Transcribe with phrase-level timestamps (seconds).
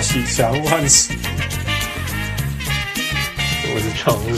[0.00, 1.12] 我是小人物汉斯，
[3.74, 4.28] 我是常务，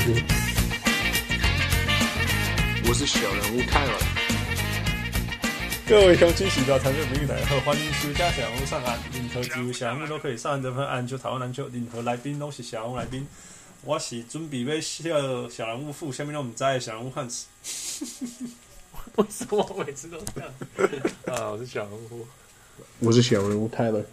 [2.89, 3.93] 我是小人物泰尔。
[5.87, 8.99] 各位乡亲、喜到参与比赛后，欢迎收听小人物上岸。
[9.13, 13.25] 任何几位小人物都可以上岸得分，篮球、台湾篮球，任何来宾都是小人物来宾。
[13.85, 17.47] 我是准备要笑小人物付，下面让我们在小人物汉子。
[19.15, 20.51] 为什么我每次都这样？
[21.27, 22.27] 啊，我是小人物，
[22.99, 24.05] 我是小人物泰勒。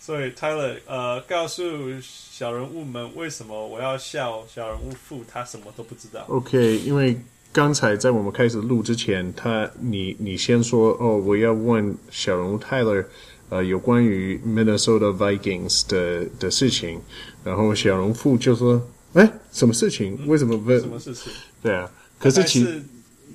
[0.00, 1.62] 所以 Tyler，呃，告诉
[2.00, 6.24] 小人物们为什么我要笑小人物富，他什么都不知道。
[6.28, 7.20] OK，因为
[7.52, 13.04] 刚才在我们开始录之前，他你你先说哦，我要问小人物泰勒，
[13.50, 17.00] 呃，有关于 Minnesota Vikings 的的事情，
[17.44, 20.26] 然后小人物副就说，哎，什么事情？
[20.26, 20.80] 为什么问？
[20.80, 21.30] 什么事情？
[21.62, 22.82] 对啊，可是其实。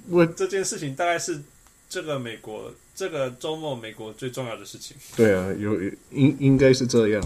[0.09, 1.41] 问这件事情大概是
[1.89, 4.95] 这个美国这个周末美国最重要的事情。
[5.17, 5.79] 对啊，有
[6.11, 7.21] 应应该是这样，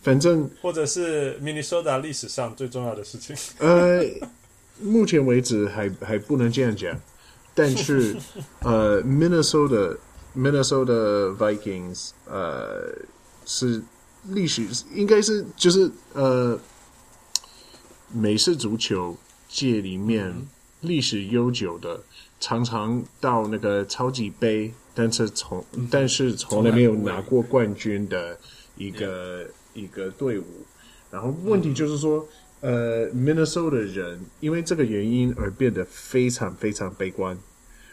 [0.00, 3.34] 反正或者是 Minnesota 历史上最重要的事情。
[3.58, 4.02] 呃，
[4.78, 6.96] 目前为止还还不能这样讲，
[7.54, 8.16] 但是
[8.62, 9.98] 呃，Minnesota
[10.36, 12.94] Minnesota Vikings 呃
[13.44, 13.82] 是
[14.28, 16.58] 历史应该是就是呃
[18.12, 19.16] 美式足球
[19.48, 20.32] 界里面
[20.80, 22.00] 历史悠久的。
[22.42, 28.34] 常常到那个超级杯，但是从、嗯、但是从来没有拿过冠军的
[28.78, 30.44] 一个一个队伍。
[31.10, 32.26] 然后问题就是说，
[32.60, 37.36] 嗯、呃，Minnesota 人因为这个原因而变得非常非常悲观，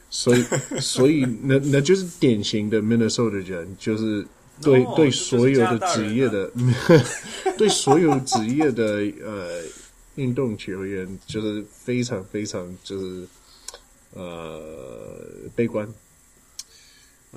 [0.09, 0.45] 所以
[0.79, 4.25] 所以那那就是典型的 Minnesota 人，就是
[4.61, 7.03] 对、哦、对所有的职业的，啊、
[7.57, 9.61] 对所有职业的呃
[10.17, 13.25] 运动球员，就是非常非常就是。
[14.13, 15.19] 呃，
[15.53, 15.87] 悲观，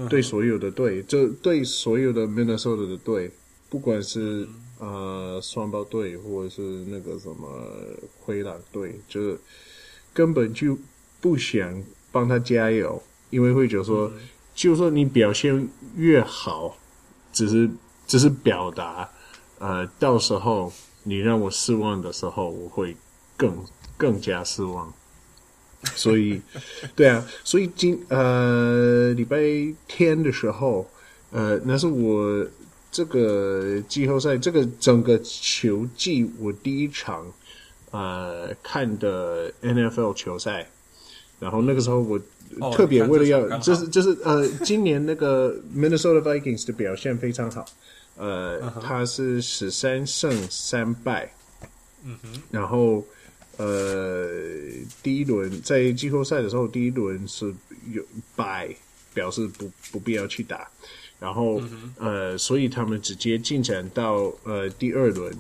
[0.09, 3.31] 对所有的队，就对所有的 Minnesota 的队，
[3.69, 4.49] 不管是
[4.79, 7.69] 呃双胞队或者是那个什么
[8.21, 9.39] 灰狼队，就是
[10.15, 10.79] 根本就
[11.21, 16.79] 不想帮他加油，因为会觉得说，嗯、就算你表现越好，
[17.33, 17.69] 只是
[18.07, 19.11] 只是表达，
[19.59, 20.73] 呃，到时候
[21.05, 22.97] 你让我失望的时候，我会
[23.37, 23.57] 更
[23.97, 24.93] 更加失望。
[25.95, 26.41] 所以，
[26.95, 29.39] 对啊，所以今呃礼拜
[29.89, 30.87] 天的时候，
[31.31, 32.47] 呃，那是我
[32.93, 37.25] 这个季后赛这个整个球季我第一场
[37.93, 40.69] 呃看的 NFL 球赛，
[41.39, 42.21] 然后那个时候我
[42.73, 47.65] 特别为了要，哦、就是就是呃，今年那个 Minnesota Vikings 的表现非常好，
[48.21, 51.33] 呃，他是十三胜三败，
[52.05, 53.03] 嗯哼，然后。
[53.57, 54.27] 呃，
[55.03, 57.55] 第一轮在季后赛的时候，第一轮是
[57.93, 58.03] 有
[58.35, 58.75] 败，
[59.13, 60.67] 表示不不必要去打，
[61.19, 65.31] 然后、嗯、呃，所以他们直接进展到呃第二轮，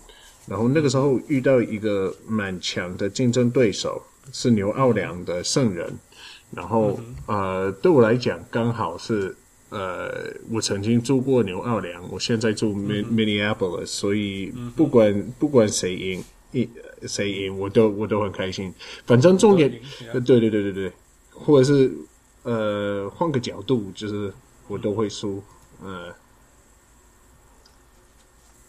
[0.46, 4.02] 然后那个时候遇到一个蛮强的竞争对手，
[4.34, 5.90] 是牛奥良的圣人，
[6.50, 9.34] 然后、嗯、呃，对我来讲刚好是
[9.70, 16.68] 呃，我曾经住过牛奥良，我现在住 Minneapolis，所以不管、嗯、不管谁赢一。
[17.08, 18.74] 谁赢我都我都很开心，
[19.06, 19.70] 反正重点，
[20.12, 20.92] 对对对对对，
[21.30, 21.90] 或者是
[22.42, 24.30] 呃换个角度，就是
[24.68, 25.42] 我都会输，
[25.82, 26.14] 呃，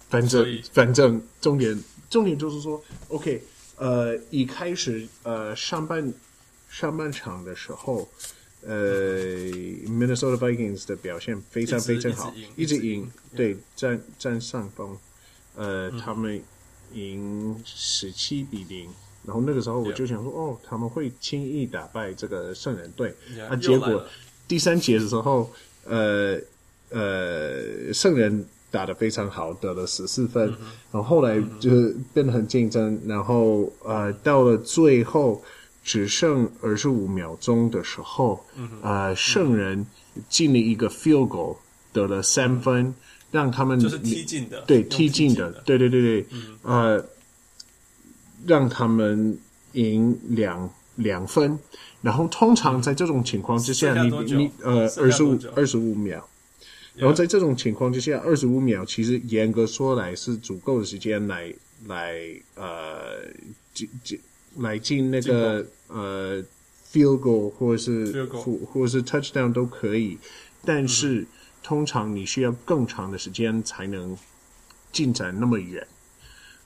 [0.08, 1.78] 反正反正重点
[2.10, 3.44] 重点就是说，OK，
[3.76, 6.14] 呃，一开始呃上半
[6.70, 8.08] 上半场的时候，
[8.66, 9.38] 呃
[9.88, 14.98] ，Minnesota Vikings 的表现非常非常好，一直赢，对，占占上风，
[15.56, 16.42] 呃，嗯、他们。
[16.94, 18.90] 赢十七比零，
[19.26, 23.16] 然后那个时候我就想说，哦，他们会轻易打败这个圣人队。
[23.50, 24.06] 啊，结果
[24.46, 25.50] 第三节的时候，
[25.86, 26.38] 呃
[26.90, 30.50] 呃，圣人打得非常好，得了十四分。
[30.92, 35.42] 然后后来就是变得很竞争，然后呃，到了最后
[35.84, 38.46] 只剩二十五秒钟的时候，
[38.82, 39.86] 呃，圣人
[40.30, 41.58] 进了一个 field goal，
[41.92, 42.94] 得了三分。
[43.32, 47.06] 让他们就是踢进的，对，踢进的，对对对对，嗯、呃，
[48.46, 49.40] 让他们
[49.72, 51.58] 赢两两分，
[52.02, 56.28] 然后通常在这种情况之下，你你呃二十五二十五秒，
[56.94, 61.54] 然后在这种情况之下，二十五秒其实严格说来是足够的时间来
[61.88, 62.20] 来
[62.56, 63.24] 呃
[63.74, 64.20] 进进
[64.58, 66.44] 来进那个呃
[66.92, 70.18] field goal 或者是或或者是 touchdown 都可以，
[70.66, 71.22] 但是。
[71.22, 71.28] 嗯。
[71.64, 74.18] 通常你需要更长的时间才能
[74.92, 75.88] 进展那么远，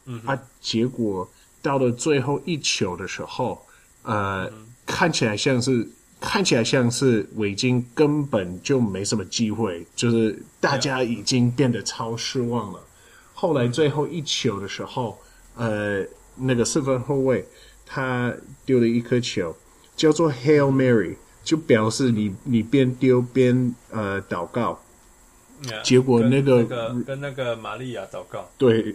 [0.05, 1.29] 嗯，啊，结果
[1.61, 3.61] 到了最后一球的时候，
[4.03, 5.85] 呃，嗯、看起来像是
[6.21, 12.79] 看起来像是维京根本就没什么机会，就是大家已经变得超失望了，
[13.33, 15.19] 后来最后一球的时候，
[15.57, 16.05] 呃，
[16.37, 17.45] 那个四分后卫
[17.85, 18.33] 他
[18.65, 19.55] 丢了一颗球，
[19.95, 24.81] 叫做 Hail Mary，就表示你你边丢边呃祷告。
[25.63, 28.93] Yeah, 结果那个跟那个跟那个玛利亚祷告，对，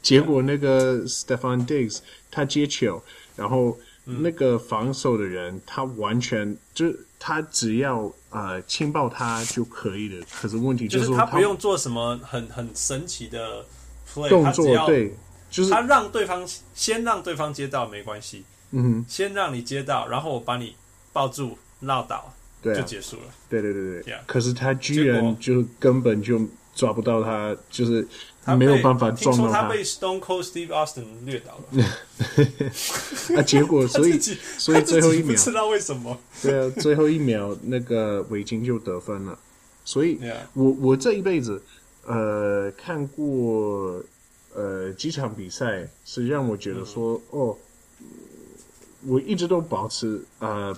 [0.00, 1.98] 结果那个 Stefan Diggs
[2.30, 3.02] 他接球，
[3.36, 6.86] 然后那个防守的人他完全就
[7.18, 13.62] 他只要呃轻抱他就可以了，可是问题就是，就是他不用做什么很很神奇的
[14.10, 15.14] play, 动作，对，
[15.50, 20.76] 就是他让对方先让对方接到没关系，嗯哼，先让你接到，然后我把你
[21.12, 22.32] 抱住绕倒。
[22.62, 23.22] 对、啊，就结束了。
[23.48, 24.12] 对对对对。
[24.12, 24.20] Yeah.
[24.26, 28.06] 可是他居然就根本就抓不到他，就是
[28.44, 29.48] 他没有办法撞到他。
[29.48, 31.84] 听说他被 Stone Cold Steve Austin 掠倒了。
[33.40, 34.20] 啊，结果 所以
[34.58, 36.20] 所以最后一秒不知道为什么。
[36.42, 39.38] 对啊，最后一秒那个围巾就得分了。
[39.82, 40.20] 所以.
[40.52, 41.62] 我我这一辈子
[42.04, 44.02] 呃看过
[44.54, 47.56] 呃几场比赛，是让我觉得说、嗯、哦，
[49.06, 50.76] 我一直都保持呃。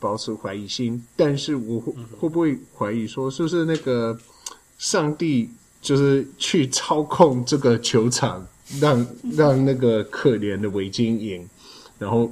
[0.00, 4.16] 保持怀疑心，但是我会会不会怀疑说，是不是那个
[4.78, 5.50] 上帝
[5.82, 8.46] 就是去操控这个球场，
[8.80, 11.44] 让让那个可怜的维京赢，
[11.98, 12.30] 然后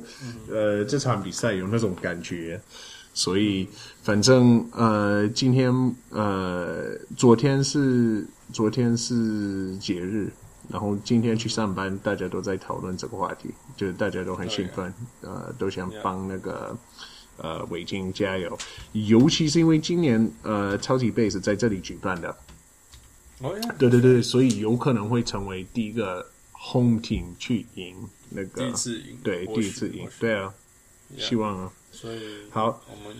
[0.48, 2.60] 呃这场比赛有那种感觉，
[3.12, 3.66] 所以
[4.04, 5.74] 反正呃今天
[6.10, 10.30] 呃昨天是昨天是节日，
[10.68, 16.76] 然后今天去上班，大家都在讨论这个话题，就是大家都很兴奋，呃都想帮那个。
[17.38, 18.58] 呃，维京加油！
[18.94, 22.34] 尤其是因为今年呃，超级杯是在这里举办的，
[23.42, 27.94] 哦呀，对对对，所以有可能会成为第一个 home team 去赢
[28.30, 30.54] 那个第一次赢，对，第一次赢，对啊，
[31.18, 33.14] 希望啊，所以好，我们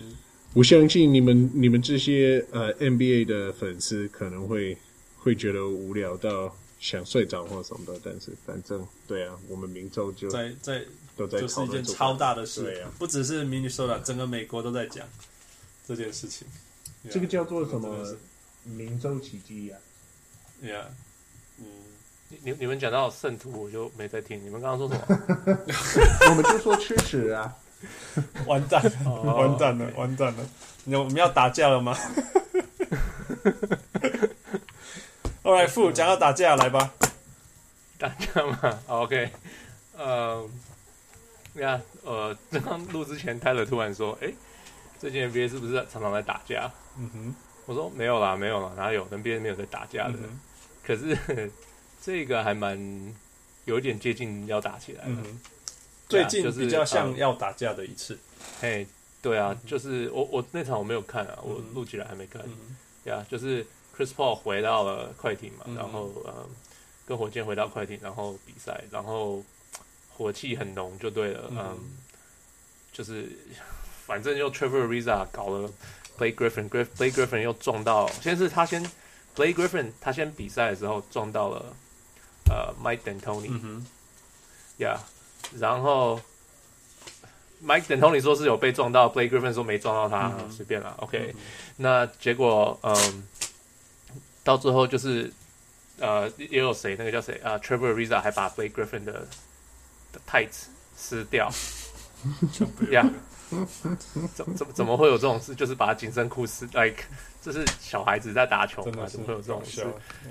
[0.53, 4.75] 我相信你们你们这些呃 NBA 的粉丝可能会
[5.19, 10.83] 会觉得无聊到想睡着或什么的，但是反正对啊，我们明周就在在
[11.15, 11.39] 都在。
[11.41, 15.07] 就是一件超大的事，啊、不只是明尼苏达，整个美国都在讲
[15.87, 16.47] 这件事情。
[17.09, 18.15] 这个叫做什么？
[18.63, 19.77] 明州奇迹呀
[20.61, 20.83] ？Yeah，
[21.57, 21.65] 嗯，
[22.43, 24.43] 你你们讲到圣徒，我就没在听。
[24.43, 25.05] 你们刚刚说什么？
[26.29, 27.55] 我们就说吃屎啊！
[28.45, 28.83] 完蛋，
[29.23, 30.45] 完蛋了，完蛋了！
[30.83, 31.97] 你我们要打架了吗
[35.47, 36.93] ？Alright，副讲到打架，来吧。
[37.97, 39.31] 打架嘛？OK，
[39.95, 40.43] 呃、
[41.55, 41.61] uh。
[41.61, 44.35] 呀，呃，刚刚录之前，泰勒突然说：“哎、欸，
[44.99, 47.35] 最近 NBA 是不是常常在打架？”嗯哼，
[47.65, 50.15] 我说：“没有啦，没有啦，哪有 NBA 没有在打架的？
[50.21, 50.39] 嗯、
[50.83, 51.17] 可是
[52.03, 52.77] 这个还蛮
[53.63, 55.15] 有一点接近要打起来了。
[55.23, 55.39] 嗯、
[56.09, 58.19] 最近就是比较像要打架的一次。
[58.61, 58.85] 嘿、
[59.21, 62.39] 对啊，嗯、就是我我那场我没有看啊，我录起来还没看。
[63.05, 63.65] 呀、嗯，就是
[63.97, 66.45] Chris Paul 回到了快艇嘛，嗯、然后呃，
[67.07, 69.43] 跟火箭回到快艇，然后比赛，然后。
[70.19, 71.79] 火气很浓就对了，嗯，嗯，
[72.91, 73.29] 就是
[74.07, 75.69] 反正又 Trevor Ariza 搞了
[76.17, 78.83] Blake Griffin，Blake Griffin 又撞到，先是他先
[79.35, 81.65] Blake Griffin 他先比赛的时候撞到了
[82.49, 83.87] 呃 Mike D'Antoni，嗯哼
[84.79, 84.97] ，Yeah，
[85.59, 86.19] 然后
[87.63, 91.41] Mike D'Antoni 说是有被撞到，Blake Griffin 说没撞到他，随、嗯、便了，OK，、嗯、
[91.75, 93.27] 那结果嗯，
[94.47, 95.29] 到最后就是
[95.99, 99.27] 呃也有谁那个叫谁啊、呃、Trevor Ariza 还把 Blake Griffin 的
[100.13, 101.51] 的 tights 撕掉
[102.91, 103.05] 呀？
[104.33, 105.53] 怎怎怎么会有这种事？
[105.53, 107.03] 就是把紧身裤撕，like
[107.41, 109.05] 这是小孩子在打球嘛？
[109.05, 109.85] 怎么会有这种事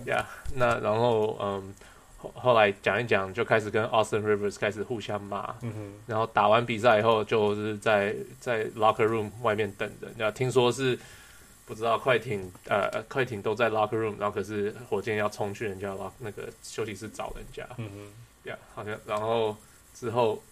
[0.06, 0.26] 呀？
[0.54, 1.74] 那然后嗯，
[2.16, 5.54] 后后来讲一讲，就开始跟 Austin Rivers 开始互相骂。
[6.06, 10.08] 然后打完比赛以后，就是在在 locker room 外面等着。
[10.18, 10.98] 那听说是
[11.66, 17.66] 不知道快艇呃快艇都在 locker room，然后可是火箭要冲去人家 lock 那个休息室找人家。
[17.76, 18.48] 嗯哼。
[18.48, 19.54] 呀，好像然后。
[19.98, 20.42] 之后，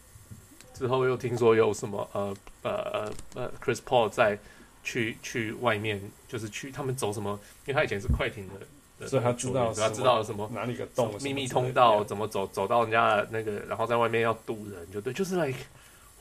[0.72, 4.38] 之后又听说有什么呃呃呃呃，Chris Paul 在
[4.82, 7.38] 去去外面，就是去他们走什么？
[7.66, 8.48] 因为他以前是快艇
[8.98, 15.58] 的，所以他知道他知道什么哪里个洞秘密通道怎么走，走到人家的那个，然后在外面要堵人，就对，就是 like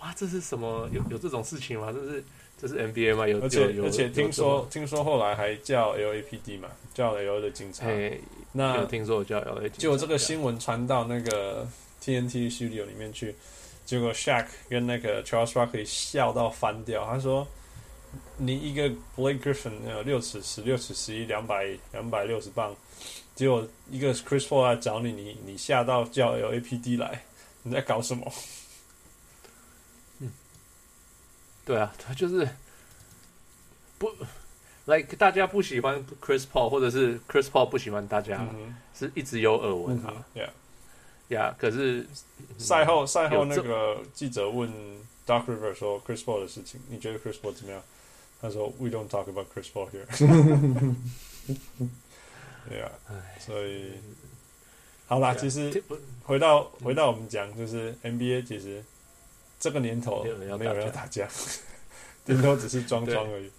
[0.01, 0.89] 哇，这是什么？
[0.91, 1.93] 有有这种事情吗？
[1.93, 2.21] 这是
[2.63, 3.27] 这是 NBA 吗？
[3.27, 7.86] 有而且有而且听说听说后来还叫 LAPD 嘛，叫 LA 的警察。
[8.53, 11.67] 那有听说我叫 LA，就这个新闻传到那个。
[12.05, 13.34] TNT Studio 里面去，
[13.86, 17.05] 结果 Shaq 跟那个 Charles Barkley 笑到翻掉。
[17.05, 17.48] 他说
[18.36, 22.75] ：“你一个 Blake Griffin 有六尺十、六尺十一、两百两百六十磅，
[23.36, 27.24] 结果一个 Chris Paul 来找你，你你吓到叫 LAPD 来，
[27.62, 28.29] 你在搞什么？”
[30.20, 30.29] 嗯，
[31.65, 32.48] 对啊，他就是
[33.98, 34.12] 不
[34.86, 40.25] ，like 大家不喜欢 Chris Paul，或者是 Chris Paul 不喜欢大家，嗯、是一直有耳闻啊。
[40.36, 40.50] Yeah，
[41.29, 42.05] 呀，可是
[42.58, 44.70] 赛后赛后那个记者问
[45.25, 47.82] Doc Rivers 说 Chris Paul 的事情，你觉得 Chris Paul 怎么样？
[48.41, 50.96] 他说 We don't talk about Chris Paul here。
[52.70, 52.91] 对啊，
[53.39, 53.93] 所以
[55.08, 55.82] 好啦，其实
[56.24, 58.84] 回到回到我们讲，就是 NBA 其实
[59.63, 60.25] 这个年头
[60.58, 61.25] 没有人要打架，
[62.25, 63.50] 顶多只是装装而已。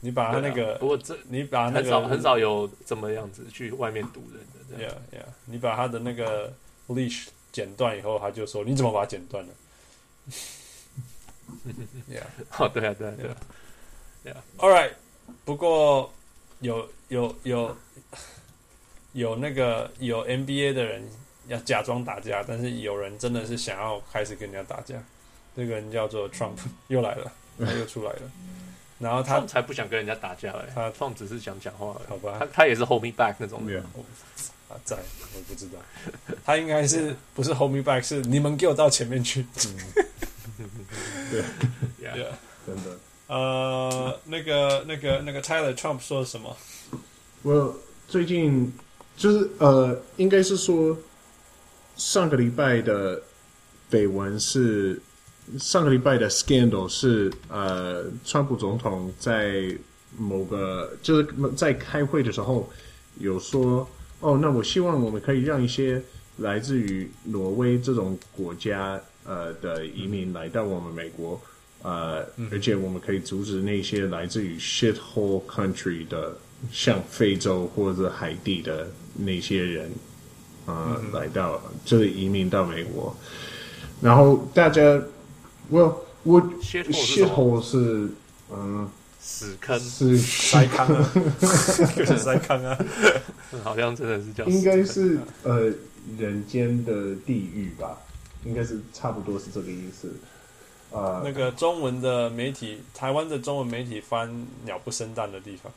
[0.00, 4.40] 你把他那个，不过这你把那个很少很少有怎么样子去外面堵人
[4.70, 4.82] 的。
[4.82, 6.50] Yeah, yeah，你把他的那个
[6.88, 9.52] leash 剪断以后，他就说你怎么把它剪断了？
[12.10, 12.24] Yeah，
[12.58, 13.36] 哦，对啊，对啊，对啊。
[14.24, 14.92] Yeah，All right。
[15.44, 16.10] 不过
[16.60, 17.76] 有有有
[19.12, 21.06] 有那个有 NBA 的人
[21.46, 24.96] 要假装打架，但是有人真的是想要开始跟人家打架。
[25.56, 26.56] 这个人叫做 Trump，
[26.88, 28.20] 又来了，他 又出来了。
[28.98, 32.36] 然后他才不想跟人家打架嘞，他 Trump 只是想讲话，好吧？
[32.38, 33.82] 他他也是 hold me back 那种人。
[34.68, 35.78] 啊，在我不知道，
[36.44, 39.44] 他应该是 不是 hold me back，是你们给我到前面去。
[41.30, 41.42] 对，
[42.00, 42.26] 对，
[42.64, 42.98] 真的。
[43.26, 46.56] 呃，那个那个那个 Tyler Trump 说了什么？
[47.42, 48.72] 我最近
[49.16, 50.96] 就是呃，应该是说
[51.96, 53.20] 上个礼拜的
[53.90, 55.02] 绯闻是。
[55.58, 59.74] 上个礼拜的 scandal 是呃，川普总统在
[60.16, 62.70] 某个就是在开会的时候
[63.18, 63.88] 有说，
[64.20, 66.02] 哦，那我希望我们可以让一些
[66.38, 71.40] 来自于挪威这种国家呃的移民来到我们美国，
[71.82, 76.36] 呃，而且我们可以阻止那些来自于 shithole country 的，
[76.70, 79.90] 像非洲或者海地的那些人，
[80.66, 83.14] 呃，来到就是移民到美国，
[84.00, 85.02] 然后大家。
[85.72, 88.10] 我我 shithole 是
[88.50, 88.88] 嗯
[89.20, 91.10] 屎坑是塞坑啊，
[91.96, 92.78] 就是 塞坑啊，
[93.64, 95.72] 好像真的是叫应该是呃
[96.18, 97.96] 人间的地狱吧，
[98.44, 100.12] 应该是差不多是这个意思。
[100.90, 105.72] 呃，那个中文的媒体，台湾的中文媒体翻鸟不生蛋的地方。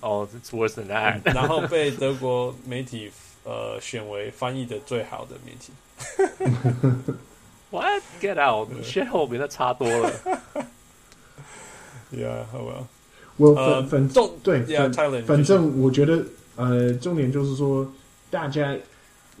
[0.00, 1.20] 哦、oh,，it's worse than that。
[1.34, 3.10] 然后被德国媒体
[3.44, 5.72] 呃选为翻译的最好的媒体。
[7.70, 8.02] What?
[8.20, 8.68] Get out!
[8.82, 10.12] Shithole 比那差多了。
[12.12, 12.86] Yeah, well.
[13.36, 16.24] 我反反正对，反反正我觉得
[16.56, 17.90] 呃，重点就是说，
[18.28, 18.76] 大家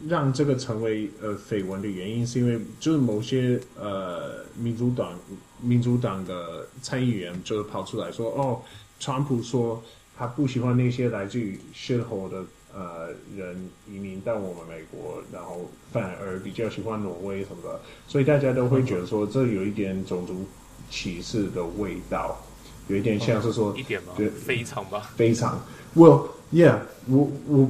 [0.08, 5.18] 让这个成为呃绯闻的原因，是因为就是某些呃民主党
[5.60, 8.60] 民主党的参议员就是跑出来说，哦，
[9.00, 9.82] 川普说
[10.16, 12.44] 他不喜欢那些来自于 shithole 的。
[12.72, 20.46] 呃，人移民到我们美国，然后反而比较喜欢挪威什么的，所以大家都会觉得说，这有一点种族
[20.88, 22.40] 歧视的味道，
[22.86, 24.12] 有一点像是说，一点吗？
[24.16, 25.60] 对，非常吧，非常。
[25.96, 27.68] Well, yeah，我我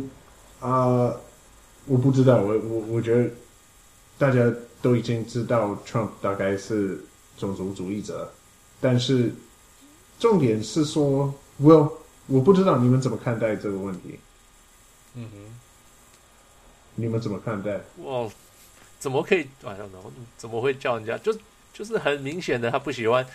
[0.60, 1.20] 啊、呃，
[1.86, 3.30] 我不知道，我我我觉得
[4.18, 4.52] 大家
[4.82, 7.02] 都已经知道 Trump 大概是
[7.38, 8.30] 种族主义者，
[8.82, 9.32] 但是
[10.18, 11.92] 重点是说，Well，
[12.26, 14.18] 我不知道你们怎么看待这个问题。
[15.14, 15.60] 嗯哼，
[16.94, 17.80] 你们怎么看待？
[18.04, 18.28] 哇，
[18.98, 19.46] 怎么可以？
[19.64, 19.78] 哎呀，
[20.36, 21.18] 怎么会叫人家？
[21.18, 21.36] 就
[21.72, 23.26] 就是很明显的，他不喜欢，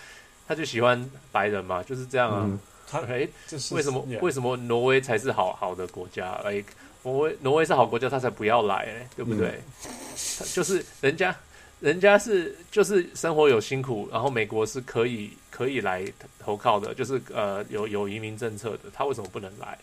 [0.48, 2.44] 他就喜欢白人嘛，就是这样啊。
[2.46, 3.28] 嗯、他哎，
[3.72, 6.32] 为什么为什么挪威才是好好的国家？
[6.44, 6.64] 哎，
[7.04, 9.50] 挪威挪威是好国家，他才不要来，哎，对不对？
[9.50, 11.36] 嗯、就是人家
[11.80, 16.06] 人家是就是生活有辛苦，然后美国是可以可以来
[16.40, 19.78] 投靠的，就是呃有有移民政策的，他为什么不能来？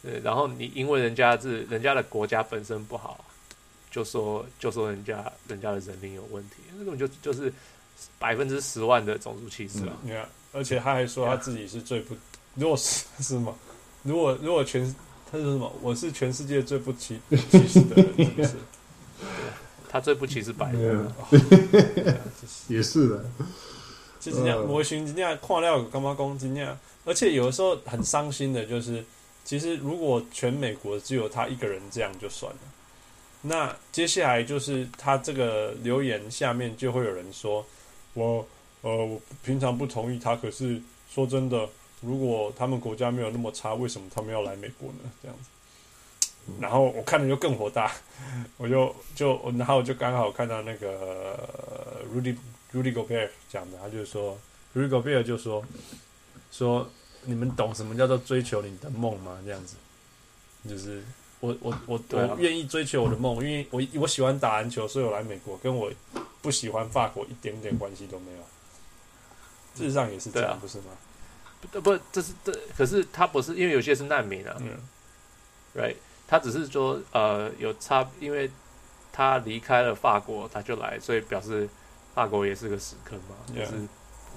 [0.00, 3.24] 对，然后你因为人家是人家的国家本身不好，
[3.90, 7.52] 就说就说人家人家的人民有问题，那根本就就是
[8.16, 9.96] 百分之十万的种族歧视啊！
[10.02, 12.14] 你看，而且他还说他自己是最不，
[12.54, 13.52] 如果是是吗？
[14.04, 14.84] 如果如果全
[15.30, 15.72] 他说什么？
[15.82, 18.54] 我是全世界最不歧 歧视的人，是不是？
[19.90, 21.12] 他最不歧视白人，
[22.68, 23.24] 也是的。
[24.20, 26.78] 就是这样，我寻这样看了干嘛攻击那样？
[27.04, 29.04] 而且有的时候很伤心的，就是。
[29.48, 32.58] 其实，如果全美国只有他一个人这样就算了，
[33.40, 37.64] 那接下来就是他这个留言下面就会有人说
[38.12, 38.46] ：“我
[38.82, 40.78] 呃，我平常不同意他，可是
[41.10, 41.66] 说真的，
[42.02, 45.48] 如果他们国家没有那么差，为什么他们要来美国呢？”这样子，
[46.60, 47.90] 然后我看了就更火大，
[48.58, 52.36] 我就就然后我就刚好看到那个 Rudy
[52.74, 54.38] Rudy Gobert 讲的，他就说
[54.76, 55.64] Rudy Gobert 就说
[56.52, 56.86] 说。
[57.28, 59.38] 你们懂什么叫做追求你的梦吗？
[59.44, 59.76] 这样子，
[60.66, 61.04] 就是
[61.40, 65.92] 我我我我愿意追求我的梦，因为我我喜欢打篮球，所以我来美国，跟我
[66.40, 68.38] 不喜欢法国一点点关系都没有。
[69.74, 70.84] 事实上也是这样，不是吗？
[71.70, 74.78] 不不，这是这，可是他不是因为有些是难民啊，嗯
[75.76, 75.96] ，right？
[76.26, 78.50] 他只是说呃有差，因为
[79.12, 81.68] 他离开了法国，他就来，所以表示
[82.14, 83.72] 法国也是个死坑嘛，就.是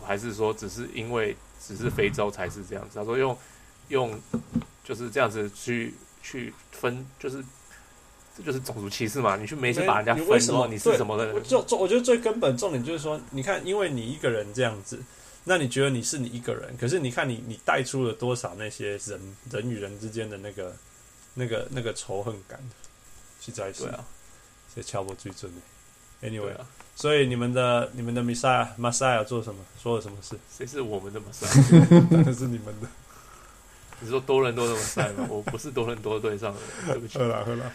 [0.06, 3.00] 还是说只是因为只是非洲才是这样子？
[3.00, 3.38] 他说用
[3.90, 4.20] 用
[4.84, 7.44] 就是这样子去去分，就是
[8.36, 9.36] 这就是种族歧视嘛？
[9.36, 11.36] 你去没事把人家分为什么你是什么的人？
[11.36, 15.00] 我就就我觉得最根本重点就是说，你看，因为你一个人这样子，
[15.44, 20.76] 那你觉得你是你一个人，可是你看你你带出了多少那些人人与人之间的那个
[21.36, 22.60] 那个那个仇恨感，
[23.40, 24.06] 是在是对啊，
[24.76, 26.28] 这敲我最准的。
[26.28, 29.64] Anyway，啊，所以你们的你们的 Messiah Messiah 做什么？
[29.82, 30.36] 说了什么事？
[30.56, 31.48] 谁是我们的马赛？
[32.10, 32.88] 当然是你们的。
[34.00, 35.26] 你说多伦多的马赛吗？
[35.30, 37.18] 我不是多伦多队上的人，对不起。
[37.18, 37.72] 喝了喝了。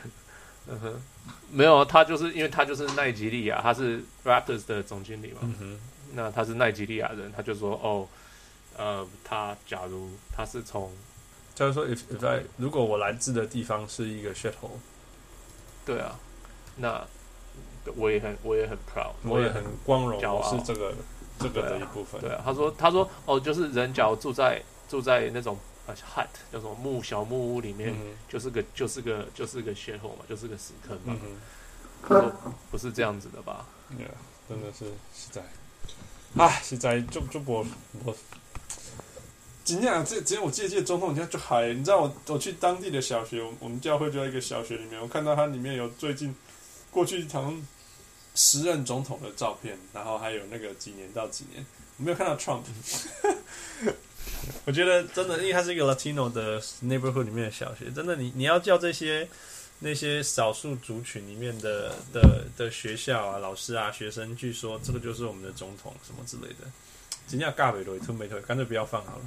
[0.68, 1.02] 嗯哼，
[1.50, 5.38] 没有，他就是因为他就是奈及利亚，他是 Raptors 的总经理嘛。
[5.42, 5.78] 嗯哼，
[6.14, 8.08] 那他是奈及利亚人，他就说哦，
[8.76, 10.92] 呃，他假如他是从
[11.54, 14.80] 就是说，if if I 如果我来自的地方是一个 shithole，
[15.84, 16.18] 对啊，
[16.76, 17.06] 那
[17.96, 20.92] 我也很我也很 proud，我也很光荣，我是这个
[21.38, 22.20] 这个的一部分。
[22.20, 31.14] 对啊，他说他说哦，就是人假如住在住在那种呃 hut 叫什么木小木屋里面，嗯就是个就是个就是个 shithole 嘛，就是个死坑嘛。
[31.14, 31.26] 嗯哼。
[32.02, 32.32] 他说
[32.70, 34.06] 不是这样子的吧？Yeah,
[34.48, 35.42] 真的是实在，
[36.36, 37.66] 啊，实在就就我
[38.04, 38.14] 我，
[39.64, 46.32] 今天这今天我记得记得总统，今天就还，你知道我我去当地的小学，我我们教会就在一个小学里面，我看到它里面有最近
[46.92, 47.66] 过去好像
[48.36, 51.66] 时任总统的照片，然后还有那个几年到几年，
[51.96, 52.62] 我没有看到 Trump。
[54.64, 59.28] 我觉得真的，因为它是一个 Latino 的 neighborhood 里面的小学，真的你你要叫这些。
[59.78, 66.66] 那些少数族群里面的的的学校啊、老师啊、学生，据说这个就是我们的总统什么之类的，
[67.26, 69.22] 今天要尬北都吞没吞，干脆不要放好了。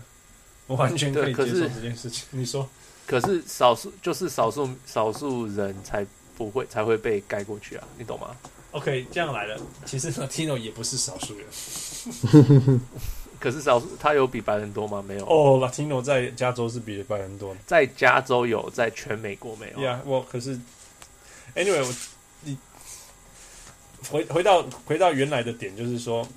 [0.66, 2.26] 我完全可以接受这件事情。
[2.32, 2.68] 你说？
[3.06, 6.04] 可是少数就是少数少数人才
[6.36, 8.36] 不会才会被盖过去啊，你懂吗
[8.72, 9.60] ？OK，这样来了。
[9.86, 12.82] 其实 Latino 也不是少数人。
[13.40, 15.02] 可是少数他有比白人多吗？
[15.02, 15.24] 没有。
[15.24, 17.56] 哦、oh,，Latino 在加州是比白人多。
[17.66, 19.82] 在加州有，在全美国没有。
[19.82, 20.60] 呀，我可是
[21.56, 21.96] ，Anyway，我
[22.42, 22.58] 你
[24.10, 26.28] 回回到回到原来的点，就是说，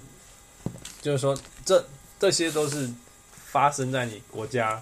[1.01, 1.85] 就是说，这
[2.21, 2.89] 这些都是
[3.51, 4.81] 发生在你国家，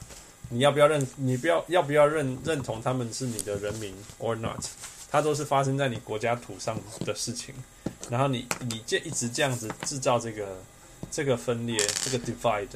[0.50, 1.06] 你要不要认？
[1.16, 4.62] 你不要要不要认认同他们是你的人民，or not？
[5.10, 7.54] 它都是发生在你国家土上的事情。
[8.08, 10.56] 然后你你这一直这样子制造这个。
[11.10, 12.68] 这个分裂，这个 divide，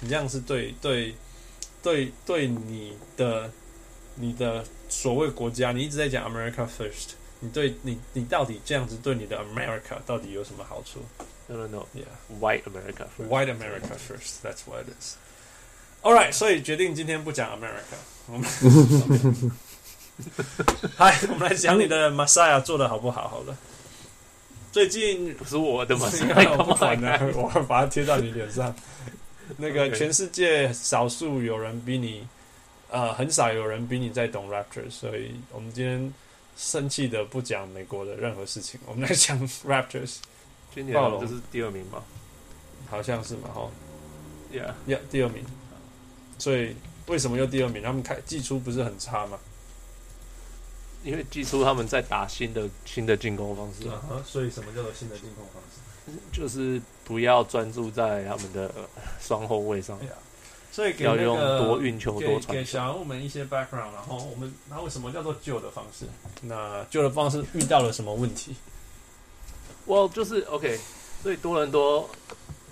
[0.00, 1.14] 你这样是对对
[1.82, 3.50] 对对你的
[4.14, 11.00] 你的所谓国家，你一直在讲 America first，你对你你到底这样子对你的 America 到底有什么好处
[11.48, 15.16] ？No no no，Yeah，White America first，White America first，That's what it is。
[16.02, 18.48] All right，所以决定今天不讲 America，我们，
[20.96, 23.28] 嗨，我们来讲你的 Messiah 做的好不好？
[23.28, 23.56] 好了。
[24.70, 26.10] 最近不是我的嘛？
[26.56, 28.74] 我不管了， 我会把它贴到你脸上。
[29.58, 32.26] 那个全世界少数有人比你，
[32.90, 36.12] 呃，很少有人比你在懂 Raptors，所以我们今天
[36.56, 40.16] 生气的不讲美国的任何事情，我们来讲 Raptors。
[40.74, 42.02] 今年这是第二名吗？
[42.88, 43.68] 好像是嘛，哈。
[44.52, 45.44] Yeah，Yeah，第二名。
[46.38, 46.74] 所以
[47.06, 47.82] 为什么又第二名？
[47.82, 49.38] 他们开季初不是很差吗？
[51.04, 56.12] 因为祭出他们在打新的新的进攻方式啊，所以什么叫做新的进攻方式？
[56.32, 58.70] 就是不要专注在他们的
[59.20, 59.98] 双后卫上，
[60.72, 62.56] 所以要用多运球多传。
[62.56, 66.06] 给小人物们一些 background，然后我们然后什么叫做旧的方式？
[66.40, 68.56] 那旧的方式遇到了什么问题？
[69.84, 70.80] 我就是 OK，
[71.22, 72.08] 所以多伦多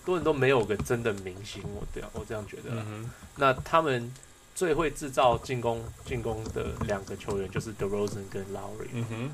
[0.06, 2.70] 多伦多没有个真的明星，我这样我这样觉得。
[2.70, 4.10] 嗯、那他们。
[4.54, 8.88] 最会制造进攻进攻的两个球员就是 DeRozan 跟 Lowry。
[8.92, 9.30] 嗯哼。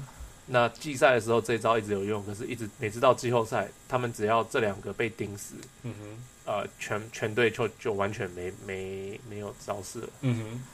[0.50, 6.18] 那季赛的时候这一招一直有用，可是一直每次到季后赛，他们只要这两个被盯死，嗯哼。
[6.46, 10.09] 呃，全全队就就完全没没没有招式了。
[10.22, 10.64] 嗯哼。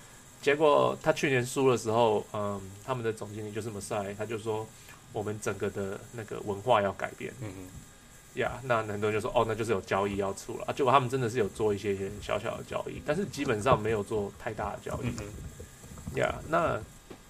[0.40, 4.64] 结果他去年输的时候，嗯，他们的总经理就是 Masai，他就说
[5.12, 7.32] 我们整个的那个文化要改变。
[7.40, 7.68] 嗯哼。
[8.34, 10.72] 呀、yeah，那很多人就说哦，那就是有交易要出了啊。
[10.72, 15.06] 结果他们真的是有做一些些小小的交易，但是基本上没有做太大的交易。
[16.18, 16.80] 呀、嗯，yeah, 那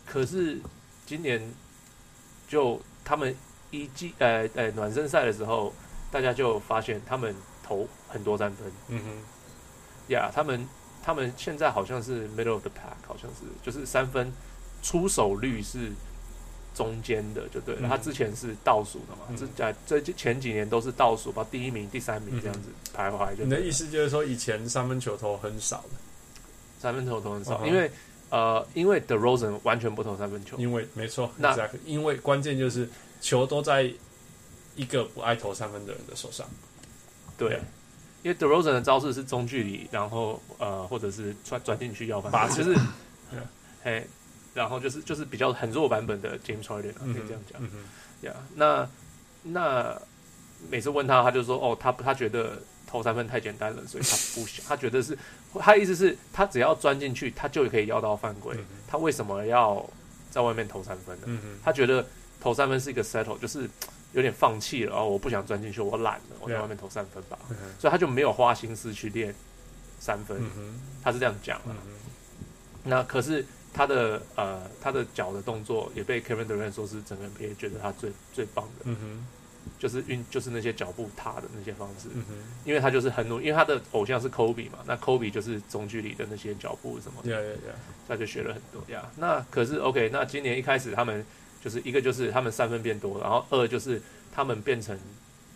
[0.07, 0.59] 可是
[1.07, 1.43] 今年
[2.49, 3.35] 就他们
[3.71, 5.75] 一季呃呃暖身赛的时候，
[6.11, 8.73] 大家就发现他们投很多三分。
[8.89, 10.69] 嗯哼，呀、yeah，他们
[11.03, 14.33] 他们现在好像是 middle of the pack，好像是就是三分
[14.83, 15.93] 出手率是
[16.75, 17.83] 中间的，就对了。
[17.85, 23.35] 嗯、他之前是倒数的嘛，这在这前几年都是倒数，把第一名、第三名这样子徘徊。
[23.37, 25.91] 就你的意思就是说，以前三分球投很少的，
[26.81, 27.91] 三分球投很少，嗯、因为
[28.31, 32.89] 呃，因为 The Rosen 完全不投三分球，因为没错，那因为关键就是
[33.21, 33.91] 球都在
[34.75, 36.47] 一个不爱投三分的人的手上，
[37.39, 37.51] 对。
[37.51, 37.61] 对
[38.25, 42.75] 因为 The Rosen 的招式是中距离，然后呃，或者是转转进去要犯规，就是，
[43.85, 44.07] 嘿，
[44.55, 47.71] 然后就是就是比较很弱版本的 James Harden，啊可以这样讲，嗯
[48.23, 48.89] 呀、yeah,，那
[49.43, 50.01] 那
[50.71, 55.19] 每次问他，他就说，哦，他他觉得投三分太简单了，所以他不想， 他觉得是，
[55.59, 59.85] 他的意思是，他只要钻进去，他就可以要到犯规，他为什么要
[60.31, 61.41] 在外面投三分呢？
[61.63, 62.07] 他觉得
[62.41, 63.69] 投三分是一个 settle，就是。
[64.15, 67.81] 有点放弃了，哦，我不想钻进去，我懒了，我在外面投三分吧，yeah.
[67.81, 69.35] 所以他就没有花心思去练
[69.99, 71.03] 三分，mm -hmm.
[71.03, 71.75] 他是这样讲的。
[71.75, 72.85] Mm -hmm.
[72.85, 79.19] 那可是他的呃，他的脚的动作也被 Kevin Durant 说是整个 NBA 觉得他最最棒的，mm -hmm.
[79.79, 82.67] 就是运就是那些脚步踏的那些方式，mm -hmm.
[82.67, 87.73] 因为他就是很努，因为他的偶像是 Kobe 嘛，那 Kobe 就是中距离的那些脚步什么的，对对对，
[88.09, 89.11] 他就学了很多呀。
[89.17, 91.23] 那可是 OK，那今年一开始他们。
[91.65, 93.99] 就是一个就是他们三分变多，然后二就是
[94.35, 94.95] 他们变成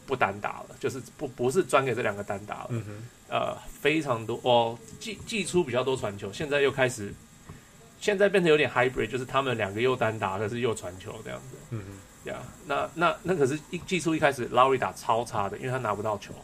[0.06, 2.82] 不单打了，就是不不是专给这两个单打了，嗯、
[3.28, 7.12] 呃，非常多哦，寄寄出比较多传球，现在又开始，
[8.00, 16.34] 现在变成有点 hybrid，就是他们两个又单打，可是又传球这样子，嗯哼，呀、yeah，那那那可是一技术一开始，Lowry 打超差的，因为他拿不到球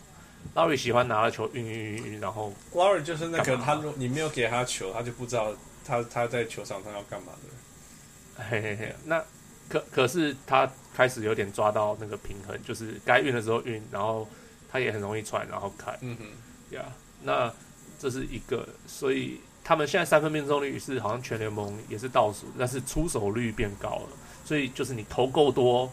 [0.54, 9.22] ，Lowry 喜欢拿了球运运运运，然后 Lowry 就是那个他你没有给他球，他就不知道他他在球场上要干嘛的，嘿嘿嘿，那。
[9.66, 14.28] 可可是他开始有点抓到那个平衡，就是该运的时候运，然后
[14.70, 17.52] 他也很容易传，然后开，嗯哼，呀、yeah，那
[17.98, 24.08] 这是一个，所以他们现在三分命中率是好像全联盟也是倒数，但是出手率变高了，
[24.44, 25.90] 所以就是你投够多，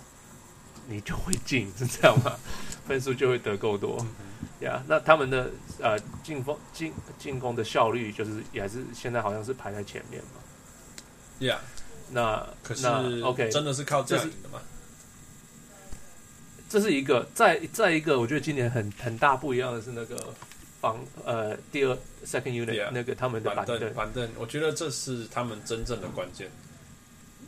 [0.87, 2.35] 你就会进，是这样吗？
[2.85, 4.05] 分数就会得够多，
[4.59, 11.81] 呀、那他们的呃进攻进进攻的效率就是也还是现在好像是排在前面嘛，呀、yeah.。
[12.13, 12.85] 那可是
[13.23, 14.59] OK，真的是靠这样的吗？
[16.67, 20.33] 这是一个，再再一个，我觉得今年很很大不一样的是那个
[20.81, 26.49] 防呃第二 second unit、yeah, 那个他们的板凳板凳，我觉得这是他们真正的关键。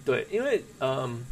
[0.06, 1.26] 对，因为嗯，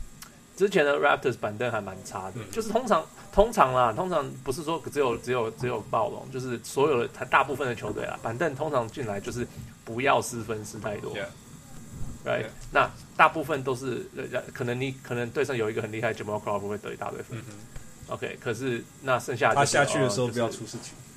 [0.58, 9.48] 之前的 Raptors 板凳还蛮差的，嗯、就是通常通常啦，通常不是说只有只有只有暴龙，就是所有的大部分的球队啊，板凳通常进来就是
[9.86, 11.16] 不要失分失太多。
[11.16, 11.28] Yeah.
[12.24, 12.50] Right，、yeah.
[12.72, 14.06] 那大部分都是
[14.54, 17.38] 可能你可能对上有一个很厉害，Jamal Crawford 会得一大堆分。
[17.40, 17.56] 嗯、
[18.10, 20.82] OK，可是那剩下、就是、他下去的时候不要出事情。
[20.82, 21.11] 嘿、就是，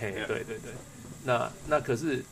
[0.00, 0.72] 对对对，
[1.24, 2.24] 那那可是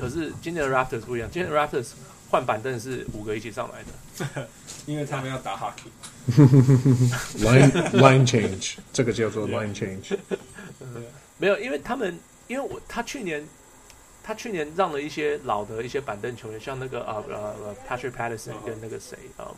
[0.00, 1.88] 可是今年的 Raptors 不一样，今年的 Raptors
[2.30, 4.48] 换板凳是五个一起上来的，
[4.86, 5.90] 因为他们要打 Hockey。
[7.42, 10.16] line line change，这个叫做 line change。
[11.38, 13.46] 没有，因为他们因为我他去年。
[14.22, 19.48] 他去年让了一些老的一些板凳球员，像那个呃呃 Patrick Patterson 跟那个谁，啊，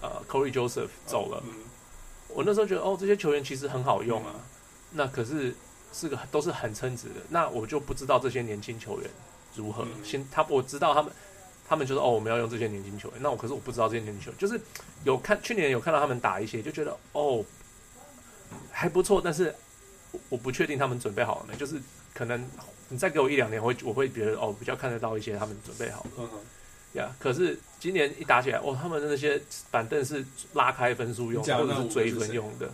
[0.00, 1.42] 呃 Corey Joseph 走了。
[2.28, 4.36] 我那时候觉得哦，这些球员其实很好用啊。
[4.92, 5.52] 那可是
[5.92, 7.14] 是个都是很称职的。
[7.28, 9.10] 那我就不知道这些年轻球员
[9.54, 9.86] 如何。
[10.04, 11.12] 先他我知道他们，
[11.68, 13.18] 他们就是哦，我们要用这些年轻球员。
[13.20, 14.60] 那我可是我不知道这些年轻球员，就是
[15.04, 17.44] 有看去年有看到他们打一些，就觉得哦
[18.70, 19.20] 还不错。
[19.22, 19.54] 但是
[20.28, 21.80] 我不确定他们准备好了没，就是
[22.14, 22.46] 可能。
[22.90, 26.10] 你再给我一两年，我会我会觉得哦，比较看得到一些他们准备好了。
[26.16, 26.28] 嗯
[26.94, 29.38] 呀，可是今年一打起来，哦，他们的那些
[29.70, 30.24] 板凳是
[30.54, 32.72] 拉开分数用，或者是追分用的。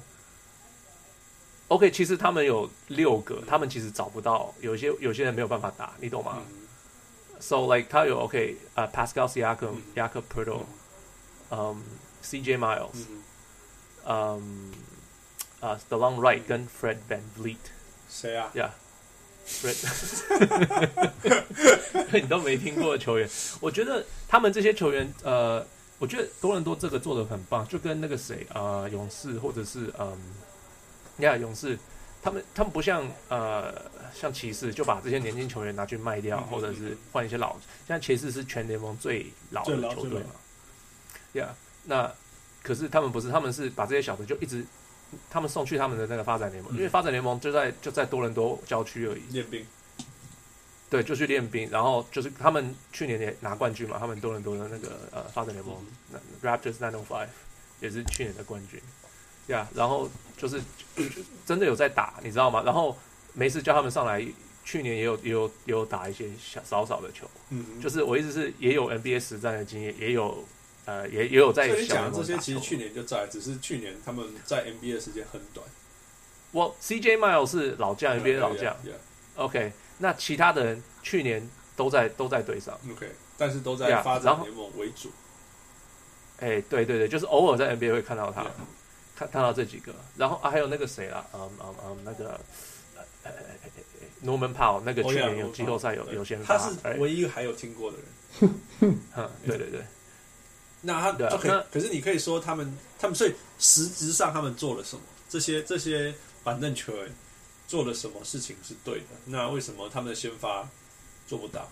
[1.69, 6.45] OK，其实他们有六个，他们其实找不到，有些有些人没有办法打，你懂吗、嗯、
[7.41, 10.63] ？So like 他有 OK，呃、uh,，Pascal Siakam，Jakob Poeltl
[11.51, 11.83] 嗯
[12.23, 13.07] ，CJ Miles，
[14.05, 14.73] 嗯，
[15.61, 17.57] 啊，DeLon Wright 跟 Fred VanVleet。
[18.09, 18.51] 谁啊？
[18.55, 18.85] 呀、yeah.。
[22.13, 23.29] 你都没听过的球员，
[23.61, 25.63] 我觉得他们这些球员，呃，
[25.99, 30.19] 我觉得多伦多这个做的很棒，就跟那个谁啊、呃，勇士或者是嗯，
[31.19, 31.79] 呀，勇士，
[32.23, 33.75] 他们他们不像呃，
[34.15, 37.53] 像骑士就把这些年轻球员拿去卖掉，或者是换一些老，
[37.87, 40.31] 现在骑士是全联盟最老的球队嘛，
[41.33, 42.13] 呀，yeah, 那
[42.63, 44.65] 可是他们不是，他们是把这些小的就一直。
[45.31, 49.23] 他们送去他们的那个发展联盟，嗯、因为发展联盟就在就在多伦多郊区而已。
[49.31, 49.65] 练兵，
[50.91, 55.77] 对，就去练兵，然后就是他们去年也拿冠军嘛，他们多伦多的那个呃发展联盟、
[56.13, 57.29] 嗯、Raptors Nine O Five
[57.79, 58.81] 也是去年的冠军，
[59.49, 60.61] 呀、yeah,，然后就是
[61.45, 62.63] 真的有在打，你知道吗？
[62.65, 62.97] 然后
[63.33, 64.25] 没事叫他们上来，
[64.65, 70.45] 去年也有也有也有打一些小少少的球，嗯，就是我意思是也有 NBA 实战的经验，也有
[70.87, 75.67] 呃也也有在所以你小讲这些，其实去年就在，只是去年他们在 NBA 的时间很短。
[76.53, 78.77] 我 CJ Miles 是老将，NBA 老将。
[79.37, 82.79] OK，那其他的人去年都在都在队上。
[82.91, 85.11] OK，但是都在发展联盟为主。
[86.39, 88.51] 哎、对对对，就是偶尔在 NBA 会看到他 Yeah.
[89.17, 89.95] 看看到这几个。
[90.17, 92.31] 然后啊，还有那个谁啦，嗯嗯嗯，那个
[92.97, 96.59] 呃呃呃呃 Norman Powell，那个 Oh, 去年有季后赛有有先发。
[96.59, 98.07] 他是哎唯一还有听过的人。
[99.17, 99.81] 嗯，对对对。
[100.83, 105.03] 那他 OK，那可是你可以说他们，他们所以实质上他们做了什么？
[105.31, 107.11] 这些这些板凳球员
[107.67, 109.07] 做了什么事情是对的？
[109.25, 110.69] 那为什么他们的先发
[111.27, 111.71] 做不到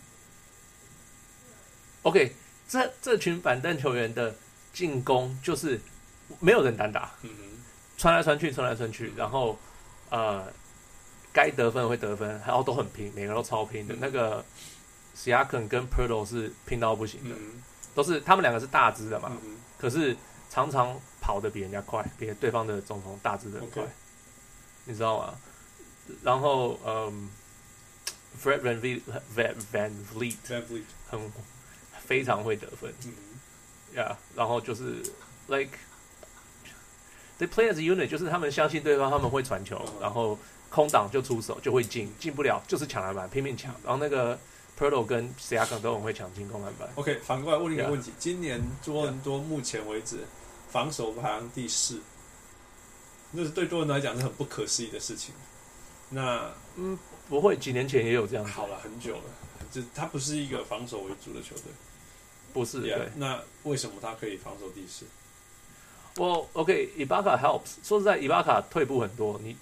[2.02, 2.34] ？OK，
[2.66, 4.34] 这这群板凳球员的
[4.72, 5.78] 进攻就是
[6.40, 7.10] 没有人单打，
[7.96, 9.58] 穿来穿去，穿来穿去，然后
[10.10, 10.44] 呃，
[11.32, 13.94] 该得分会得分，然后都很拼，每个都超拼的。
[13.94, 13.98] 嗯。
[14.00, 14.44] 那个
[15.16, 17.62] Siakam 跟 Pirtle 是拼到不行的，嗯。
[17.94, 20.16] 都是他们两个是大只的嘛，嗯可是
[20.48, 23.82] 常常跑得比人家快，比对方的总统大只的很快。
[24.84, 25.34] 你知道吗？
[26.22, 27.30] 然后嗯
[28.42, 29.02] ，Fred Van V
[29.36, 31.32] Van Van Vliet Van Vliet，很
[32.04, 32.92] 非常会得分。
[33.04, 33.12] 嗯
[33.94, 35.02] Yeah，然后就是
[35.48, 35.78] like
[37.42, 40.38] they play as a unit，就是他们相信对方，他们会传球，嗯然后
[40.70, 43.74] 空档就出手就会进，进不了就是抢篮板，拼命抢。
[43.82, 44.38] 然后那个
[44.78, 46.88] Pirtle 跟 Siakam 都很会抢进攻篮板。
[46.94, 50.18] OK，反过来问你一个问题：今年多伦多目前为止
[50.70, 52.00] 防守排行第四，
[53.32, 55.34] 那是对多伦多来讲是很不可思议的事情。
[56.10, 59.22] 那嗯，不会，几年前也有这样，好了，很久了，
[59.70, 61.64] 就他不是一个防守为主的球队。
[62.52, 63.08] 不是 Yeah，对。
[63.16, 65.06] 那为什么他可以防守第四？
[66.16, 67.76] 我 OK，Ibaka helps。
[67.82, 69.56] 说实在，Ibaka 退步很多，你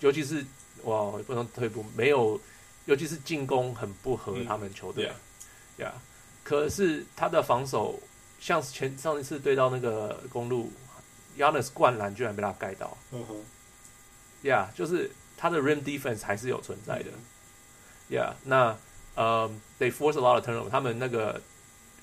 [0.00, 0.44] 尤其是
[0.84, 2.40] 哇，不能退步，没有，
[2.84, 5.10] 尤其是进攻很不合他们球队。
[5.78, 5.92] 呀、
[6.42, 8.00] 可是他的防守，
[8.40, 10.72] 像前上一次对到那个公路
[11.36, 12.96] ，Yanis 灌篮居然被他盖到。
[13.12, 13.36] 嗯哼，
[14.48, 17.10] 呀、就是他的 rim defense 还是有存在的。
[18.16, 18.76] 呀、那
[19.16, 21.40] 呃、t h e y force a lot of turnover，他们那个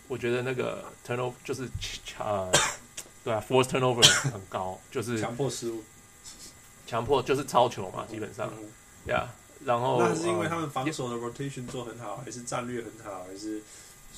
[0.07, 1.67] 我觉得那个 turnover 就是
[2.19, 2.51] 呃，
[3.23, 5.83] 对啊，force turnover 很高， 就是强迫失误。
[6.85, 8.69] 强迫就是超球嘛，基本上嗯
[9.07, 9.27] 呀。
[9.65, 13.61] 然后那是因为他们呃防守的 rotation 做很好，还是战略很好，还是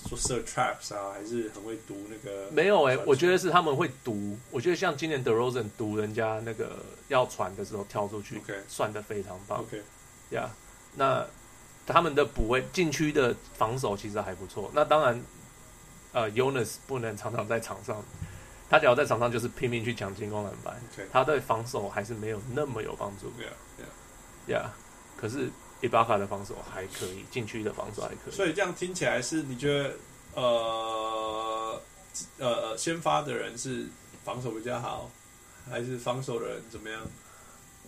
[0.08, 2.50] 说设 traps 啊，还是很会读那个？
[2.52, 4.36] 没有哎、我觉得是他们会读。
[4.50, 6.78] 我觉得像今年 d e r o s e n 读人家那个
[7.10, 9.84] 要传的时候跳出去 OK 算的非常棒 OK，
[10.32, 10.50] 呀。
[10.96, 11.24] 那
[11.86, 14.72] 他们的补位禁区的防守其实还不错。
[14.74, 15.22] 那当然，
[16.12, 18.04] 呃，Jonas 不能常常在场上，
[18.70, 24.54] 他只要在场上就是拼命去抢进攻篮板 OK 他对防守还是没有那么有帮助 Yeah, yeah.
[24.54, 24.74] 呀。
[25.18, 25.50] 可是
[25.82, 28.32] 伊巴卡的防守还可以，禁区的防守还可以。
[28.32, 29.94] 所以这样听起来是你觉得
[30.34, 31.82] 呃
[32.40, 33.88] 呃先发的人是
[34.24, 35.10] 防守比较好，
[35.70, 37.02] 还是防守的人怎么样？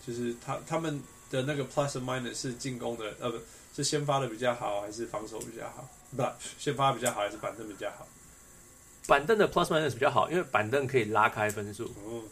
[0.06, 3.38] 就是他他们的那个 plus and minus 是进攻的呃不
[3.74, 5.86] 是先发的比较好，还是防守比较好？
[6.16, 6.22] 不，
[6.58, 8.06] 先发比较好还是板凳比较好？
[9.08, 12.22] 板凳的 plus minus 比较好，因为板凳可以拉开分数，嗯，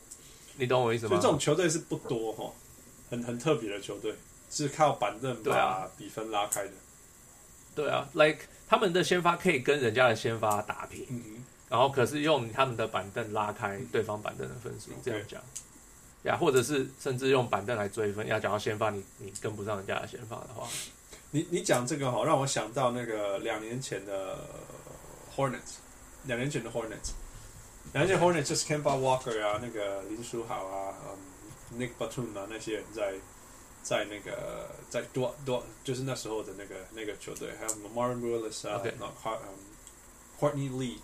[0.57, 1.09] 你懂我意思吗？
[1.09, 2.53] 所以这种球队是不多哈，
[3.11, 4.15] 很很特别的球队，
[4.51, 5.89] 是靠板凳把对啊。
[5.97, 6.73] 比分拉开的。
[7.75, 15.41] 对啊，like 他们的先发可以跟人家的先发打平，嗯然后可是用他们的板凳拉开对方板凳的分数，这样讲，
[16.25, 18.27] 呀，或者是甚至用板凳来追分。
[18.29, 20.69] 要讲到先发，你你跟不上人家的先发的话，
[21.31, 24.39] 你你讲这个哈，让我想到那个两年前的
[25.35, 25.79] Hornets，
[26.27, 27.13] 两年前的 Hornets，
[27.93, 30.95] 两年前 Hornets 就是 Kemba Walker 啊，那个林书豪啊，
[31.73, 33.15] 嗯，Nick Batum 啊，那些人在
[33.83, 39.09] 在那个在多多，就是那时候的那个那个球队，还有 Marvin Willis 啊嗯
[40.39, 40.99] Courtney Lee，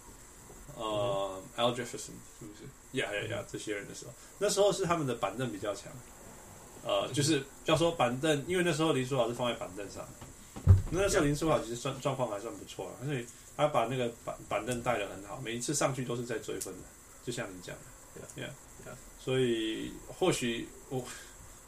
[0.77, 2.99] 呃、Al Jefferson 是不是？
[2.99, 5.91] 呀呀呀，这些人的时候，那时候是他们的板凳比较强。
[6.85, 10.05] 呃，就是要说板凳，因为那时候林书豪是放在板凳上，
[10.91, 13.25] 那时候林书豪其实状状况还算不错啊，所以
[13.57, 16.81] 他把那个板板凳带的很好，每一次上去都是在追分的，
[17.25, 17.83] 就像你讲的
[18.15, 18.45] Yeah.
[18.45, 18.51] yeah,
[18.87, 18.95] Yeah.
[19.19, 21.03] 所以或许我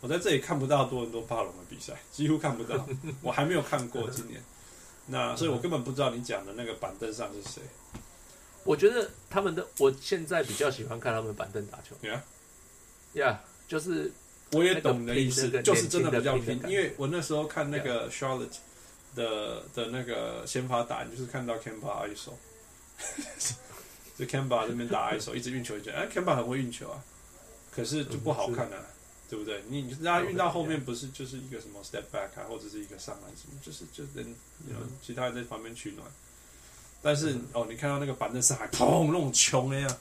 [0.01, 2.87] 我在这里看不到多伦多暴龙的比赛，几乎看不到，
[3.23, 4.43] 我还没有看过今年，
[5.07, 7.63] 那所以我根本不知道你讲的那个板凳上是谁。
[8.65, 11.97] 我觉得他们的，我现在比较喜欢看他们板凳打球。
[12.03, 12.21] Yeah.
[13.15, 14.13] 呀，就是
[14.53, 18.57] 我也懂你的意思就是真的比较拼，因为我那时候看那个 Charlotte
[19.15, 22.33] 的的那个先发打，就是看到 Campa ISO，
[24.19, 27.03] 就 Kemba 这边打 ISO，一直运球一直，哎，Camba 很会运球啊，
[27.71, 28.87] 可是就不好看啊，
[29.29, 29.63] 对不对？
[29.69, 34.27] 你你让他运到后面不是就是一个什么 step back 啊，或者是一个上篮什么，就是就人
[34.69, 36.07] know，其他人在旁边取暖。
[37.03, 39.97] 但是哦，你看到那个板凳上还砰那种球那样，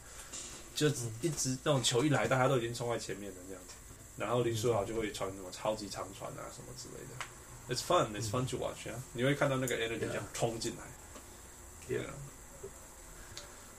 [0.75, 0.87] 就
[1.21, 3.73] 一直那种球一来，大家都已经冲在前面的这样子。
[4.15, 7.25] 然后林书豪就会传什么超级长传啊什么之类的。
[7.69, 8.95] It's fun, it's fun to watch 啊！
[9.13, 11.95] 你会看到那个 energy 这样冲进来。
[11.95, 12.05] Yeah.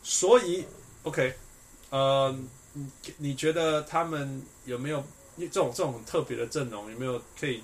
[0.02, 0.66] 所以
[1.02, 1.34] ，OK，
[1.90, 2.34] 呃，
[2.72, 5.04] 你你觉得他们有没有
[5.38, 6.90] 这种这种特别的阵容？
[6.90, 7.62] 有没有可以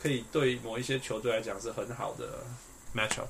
[0.00, 2.44] 可以对某一些球队来讲是很好的
[2.94, 3.26] matchup？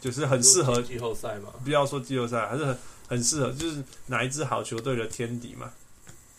[0.00, 1.52] 就是很适合季后赛嘛？
[1.62, 5.72] 不要说季后赛，还是很很适合，就是哪一支好球队的天敌嘛？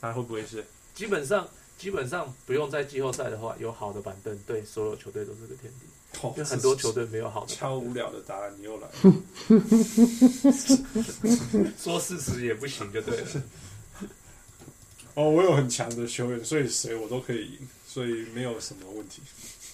[0.02, 0.66] 他会不会是？
[0.96, 1.48] 基本上
[1.82, 5.88] 基本上不用在季后赛的话，有好的板凳，对所有球队都是个天敌。
[6.24, 8.94] 因为很多球队没有好的，超无聊的答案，你又来了。
[11.82, 13.26] 说事实也不行，就对了。
[15.15, 19.24] 哦，我有很强的球员，所以谁我都可以赢，所以没有什么问题。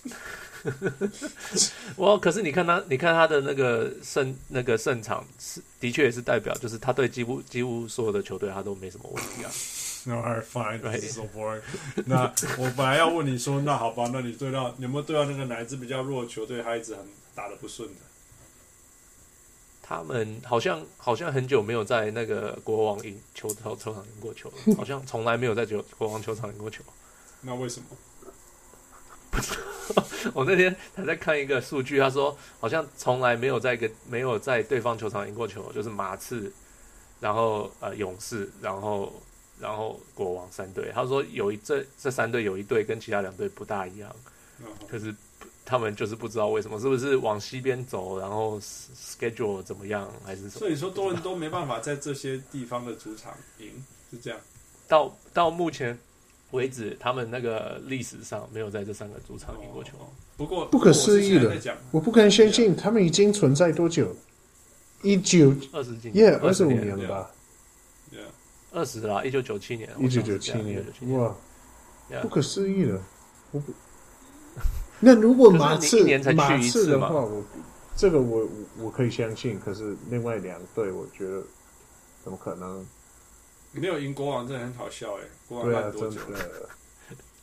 [1.98, 9.52] 我可是你看他，你看他的那个胜那个胜场是的确也是代表，就是他对几乎几乎所有的球队他都没什么问题啊。
[10.08, 10.80] No, fine.
[10.80, 11.62] This is so boring.
[12.06, 17.96] 那我本来要问你说，那好吧，那你对到你有没有对到那个哪一支比较弱的球队，他一直很打的不顺的？
[19.84, 26.82] 他们好像好像很久没有在那个国王赢球球球场赢过球了，好像从来没有在球国王球场赢过球。
[27.42, 27.88] 那为什么？
[29.30, 29.56] 不知
[29.94, 30.04] 道。
[30.34, 36.50] 我那天还在看一个数据，他说好像从来没有在一个没有在对方球场赢过球，就是马刺，
[37.20, 39.12] 然后呃勇士，然后。
[39.60, 44.16] 然后国王三队，他说有一这这三队有一队跟其他两队不大一样，
[44.88, 45.14] 可是
[45.66, 50.60] 他们就是不知道为什么，是不是往西边走，然后 schedule 怎么样，还是什么？
[50.60, 53.72] 所以说多伦多没办法在这些地方的主场赢，
[54.12, 54.40] 是这样。
[54.88, 55.98] 到到目前
[56.52, 59.92] 为止，他们那个历史上没有在这三个主场赢过球。
[60.38, 64.16] 不过不可思议的，我不敢相信他们已经存在多久？
[65.04, 67.32] 一九二十几年，二十五年了吧？
[68.78, 70.86] 二十啦，一九九七年，一九九七年，
[71.18, 71.36] 哇.
[72.22, 73.02] 不可思议了！
[73.52, 73.74] 我不，
[75.02, 77.44] 那如果马刺马刺的话，我
[77.96, 81.44] 这个我我可以相信，可是另外两队，我觉得
[82.24, 82.86] 怎么可能？
[83.74, 85.24] 没有赢国王，真的很好笑哎！
[85.48, 86.40] 国王烂多久了？
[86.40, 86.46] 对啊，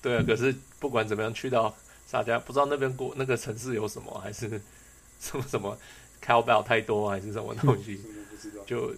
[0.01, 1.75] 对啊，可是不管怎么样，去到
[2.07, 4.49] 沙加，不知道那边国那个城市有什么，还是
[5.21, 5.77] 什么什么
[6.25, 8.01] cowbell 太多，还是什么东西？
[8.67, 8.95] 就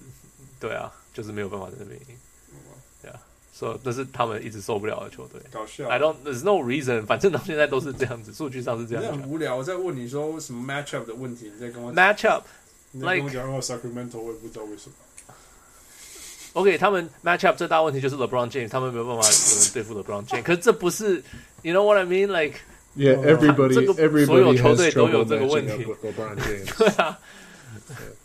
[0.60, 2.16] 对啊，就是没有办法在那边赢。
[3.58, 5.88] 说、so, 这是他们一直受不了的球队，搞笑。
[5.88, 9.10] I don't, there's no reason，反正到现在都是这样子，数据上是这样子。
[9.10, 12.42] 很无聊，我在问你说什么 matchup 的问题，你在跟我 matchup，
[12.90, 14.94] 你在跟我讲 Sacramento，我也不知道为什么。
[16.52, 20.42] OK，他们 matchup 最大问题就是 LeBron James，他们没有办法有人对付 LeBron James。
[20.42, 21.22] 可是这不是
[21.62, 22.58] ，you know what I mean？Like
[22.96, 25.86] yeah，everybody，everybody，这个所有球队都有这个问题。
[26.78, 27.18] 对啊，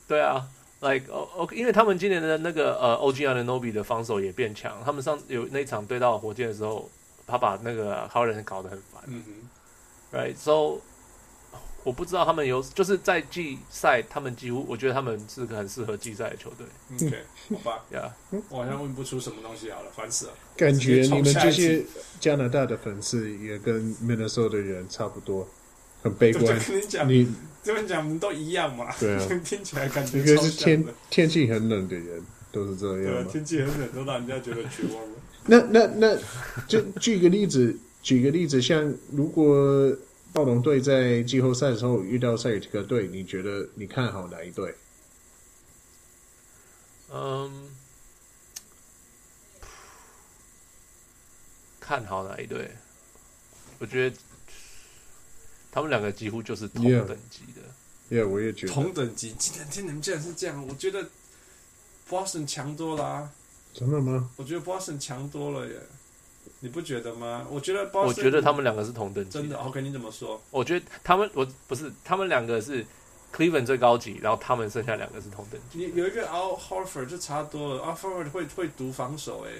[0.07, 0.47] 对啊。
[0.81, 6.89] Like 哦哦，因为他们今年的那个呃 OG Anunoby 的防守也变强，他们上有那场对到火箭的时候，
[7.25, 9.01] 他把那个 Harden 搞得很烦。
[9.07, 10.81] 嗯哼，right，so
[11.83, 16.67] 我不知道他们有就是在季赛，他们几乎我觉得他们是个很适合季赛的球队。
[17.07, 20.33] OK，好吧，呀、yeah，我好像问不出什么东西好了，烦死了。
[20.55, 21.83] 感觉你们这些
[22.19, 25.47] 加拿大的粉丝也跟 Minnesota 的人差不多，
[26.03, 26.59] 很悲观。
[27.07, 27.27] 你。
[27.63, 28.91] 这边讲我们都一样嘛？
[28.99, 33.23] 对啊， 听起来感觉应该是天天气很冷的人都是这样。
[33.23, 35.19] 对，天气很冷都让人家觉得绝望了。
[35.45, 36.17] 那那那，
[36.67, 39.95] 就举个例子， 举个例子，像如果
[40.33, 44.73] 暴龙队在季后赛的时候遇到塞尔提克队，你觉得你看好哪一队？
[47.13, 47.69] 嗯，
[51.79, 52.71] 看好哪一队？
[53.77, 54.15] 我觉得。
[55.71, 57.61] 他们两个几乎就是同等级的
[58.13, 59.33] ，Yeah，我也觉得同等级。
[59.39, 61.07] 今天听你们竟然是这样，我觉得
[62.09, 63.31] Boston 强多了啊！
[63.73, 64.29] 真的吗？
[64.35, 65.79] 我觉得 Boston 强多了耶，
[66.59, 67.47] 你不觉得吗？
[67.49, 69.55] 我觉得 Boston，我觉得他们两个是同等级，真的。
[69.57, 70.41] OK，你怎么说？
[70.51, 72.85] 我觉得他们，我不是他们两个是
[73.33, 75.77] Cleveland 最高级，然后他们剩下两个是同等级。
[75.77, 79.51] 你有一个 Al Horford 就差多了，Al Horford 会会读防守，哎，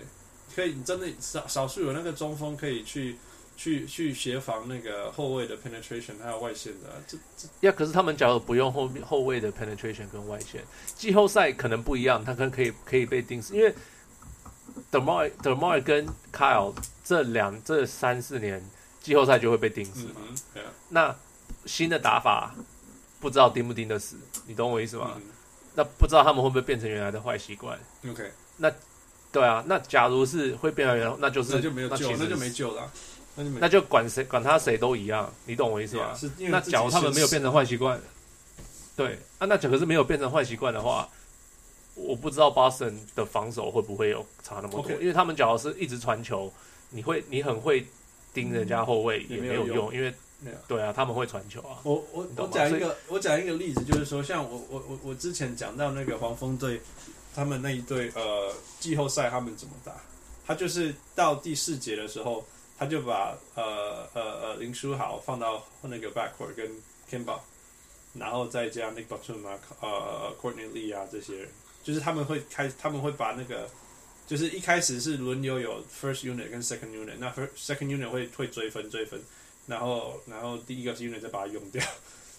[0.54, 3.16] 可以，你真的少少数有那个中锋可以去。
[3.62, 7.72] 去去协防那个后卫的 penetration，还有外线的，这这呀。
[7.78, 10.64] 可是他们假如不用后后卫的 penetration 跟外线，
[10.96, 13.72] 季后赛可能不一样，他可能可以可以被定死，因为
[14.92, 16.74] DeMar DeMar 跟 Kyle
[17.06, 18.68] 这两这三四年
[19.00, 20.22] 季后赛就会被定死嘛。
[20.56, 21.16] 嗯、那
[21.68, 22.56] 新的打法
[23.20, 24.16] 不知道盯不盯得死，
[24.48, 25.12] 你懂我意思吗？
[25.18, 25.22] 嗯、
[25.76, 28.74] 那不知道他们会不会变成原来的坏习惯？OK，那
[29.32, 32.92] 对啊，那假如是会变成原来，那就是那就没有救，那就没救了。
[33.36, 36.18] 那就，那就管谁管他谁都一样，你懂我意思吗？
[36.38, 38.00] 那假如他们没有变成坏习惯，
[38.96, 41.08] 对啊，那可是没有变成坏习惯的话，
[41.96, 46.52] 我不知道 Boston 的防守会不会有差那么多.因为他们假如是一直传球，
[46.90, 47.86] 你会你很会
[48.34, 50.14] 盯人家后卫也没有用，用因为
[50.68, 51.80] 对啊，他们会传球啊。
[51.84, 56.82] 我我我讲一个我讲一个例子，就是说像我我我我之前讲到那个黄蜂队，
[57.34, 59.94] 他们那一队呃季后赛他们怎么打？
[60.46, 62.44] 他就是到第四节的时候，
[62.82, 66.68] 他就把呃呃呃林书豪放到那个 backcourt 跟
[67.08, 67.38] Kemba，
[68.16, 71.50] 然后再加 Nick Batum 啊呃 Courtney Lee 啊这些人，
[71.84, 73.70] 就是他们会开他们会把那个
[74.26, 79.22] 就是一开始是轮流有 first unit 跟 second unit，那 first second unit 会会追分追分，
[79.68, 81.86] 然后然后第一个 unit 再把它用掉，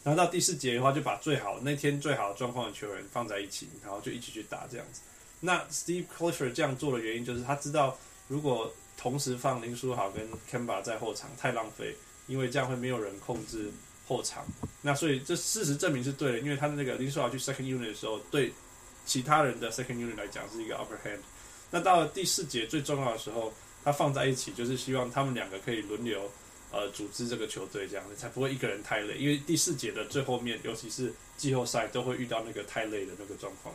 [0.03, 5.03] 然后到第四节的话就把最好那天最好的状况的球员放在一起，然后就一起去打这样子。
[5.39, 11.97] 那 Steve Clifford 这样做的原因就是他知道，如果同时放林书豪跟 Kemba 在后场太浪费，
[12.29, 13.69] 因为这样会没有人控制
[14.07, 14.47] 后场。
[14.83, 18.53] 那所以这事实证明是对的，因为他的那个林书豪去 second unit 的时候，对
[19.05, 21.19] 其他人的 second unit 来讲是一个 upper hand。
[21.73, 26.31] 那到了第四节最重要的时候，他放在一起就是希望他们两个可以轮流
[26.71, 29.17] 呃组织这个球队，这样子才不会一个人太累。
[29.19, 33.75] 因为第四节的最后面，尤其是季后赛都会遇到那个太累的那个状况。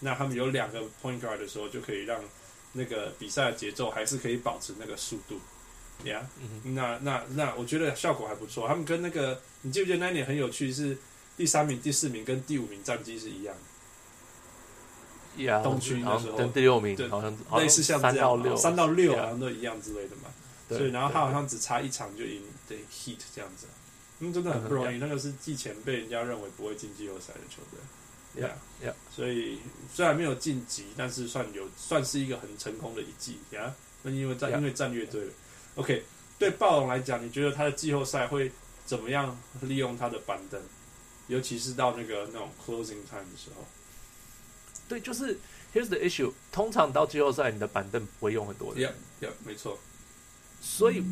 [0.00, 2.20] 那他们有两个 point guard 的时候，就可以让
[2.76, 5.40] 那个比赛的节奏还是可以保持那个速度，
[6.04, 6.26] 呀、yeah?
[6.40, 8.68] 嗯，那那那我觉得效果还不错。
[8.68, 10.96] 他们跟那个你记不记得那一年很有趣，是
[11.36, 13.54] 第三名、第四名跟第五名战绩是一样
[15.36, 20.30] 的，呀，东区那时候跟第六名好像类似像这样三到六，三到六好像都一样之类的嘛。
[20.68, 23.66] 所以然后他好像只差一场就赢对 Heat 这样子，
[24.20, 24.96] 嗯，真的很不容易。
[24.96, 27.78] 嗯、那个是季前被人家认为不会进季后赛的球队。
[28.36, 28.52] Yeah,
[28.84, 28.92] yeah.
[29.10, 29.58] 所以
[29.92, 33.74] 虽然没有晋级，但是算有算是一个很成功的一季呀。
[34.02, 34.14] 那、yeah?
[34.14, 34.58] 因为战 Yeah.
[34.58, 35.32] 因为战略对了。
[35.76, 36.04] OK，
[36.38, 38.52] 对暴龙来讲，你觉得他的季后赛会
[38.84, 40.60] 怎么样利用他的板凳？
[41.28, 43.64] 尤其是到那个那种 closing time 的时候。
[44.88, 45.38] 对，就是
[45.74, 46.32] Here's the issue。
[46.52, 48.80] 通常到季后赛，你的板凳不会用很多的。
[48.80, 49.78] Yeah, yeah, 没错。
[50.60, 51.02] 所以。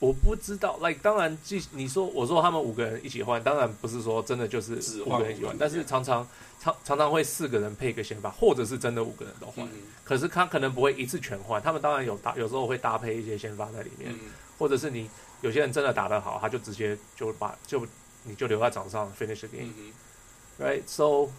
[0.00, 4.74] 我不知道，like 当然，即你说我说他们五个人一起换，当然不是说真的就是
[5.06, 6.26] 五个人一起换，但是常常
[6.60, 9.64] 常常常会四个人配一个先发，或者是真的五个人都换。
[9.66, 9.70] 嗯、
[10.02, 14.18] 可是他可能不会一次全换，他们当然有搭，有时候会搭配一些先发在里面，嗯、
[14.58, 15.08] 或者是你
[15.40, 17.86] 有些人真的打得好，他就直接就把就
[18.24, 21.32] 你就留在场上 finish the game，right？So、嗯、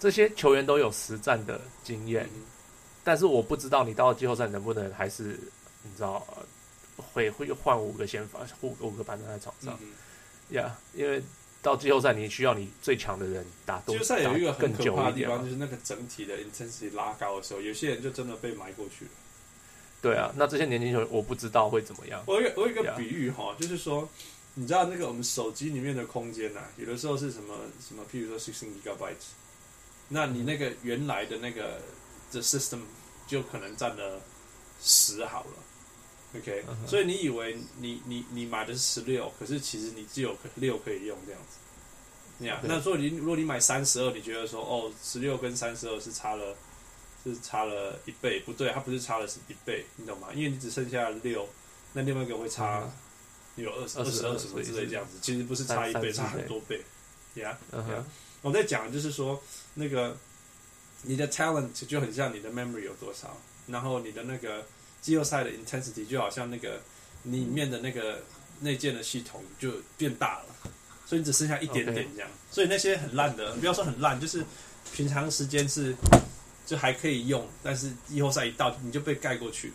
[0.00, 2.42] 这些球员都有实战的经验，嗯、
[3.04, 5.38] 但是我不知道你到了季后赛能不能还是
[5.84, 6.26] 你知道。
[7.00, 11.22] 会会换五个先发，五五个板凳在场上，呀、嗯哼，yeah, 因为
[11.62, 19.10] 到季后赛你需要你最强的人打多，季后赛有一个很可怕的地方，就是那个整体的 intensity 拉高的时候，有些人就真的被埋过去了。
[20.02, 22.22] 对啊，那这些年轻球员我不知道会怎么样。
[22.26, 24.08] 我有我有一个比喻哈.就是说，
[24.54, 27.54] 你知道那个我们手机里面的空间呐、啊，有的时候是什么
[27.86, 29.28] 什么，譬如说 sixteen gigabytes，
[30.08, 31.82] 那你那个原来的那个
[32.32, 32.80] 的 system
[33.26, 34.22] 就可能占了
[34.80, 35.52] 十好了。
[36.32, 36.88] OK，、uh.
[36.88, 41.58] 所以你以为你你你买的是十六，可是其实你只有六可以用这样子。
[42.38, 46.56] 那样，那所以你如果你买三十二，你觉得说哦，十六跟三十二是差了
[47.24, 48.40] 是差了一倍？
[48.46, 50.28] 不对，它不是差了是一倍，你懂吗？
[50.32, 51.48] 因为你只剩下六，
[51.94, 52.88] 那另外一个会差
[53.56, 56.80] 有二十二十二什么之类这样子，其实不是差一倍，差很多倍。
[57.34, 57.58] 呀，
[58.40, 59.42] 我在讲就是说
[59.74, 60.16] 那个
[61.02, 64.64] 你的 talent 就很像你的 memory 有多少，然后你的那个。
[65.00, 66.80] 季后赛的 intensity 就好像那个
[67.24, 68.22] 里面的那个
[68.60, 70.70] 内建的系统就变大了，
[71.06, 72.28] 所以你只剩下一点点这样。
[72.28, 72.54] Okay.
[72.54, 74.44] 所以那些很烂的，不要说很烂，就是
[74.92, 75.94] 平常时间是
[76.66, 79.74] 就还可以用，但是季后赛一到你就被盖过去了。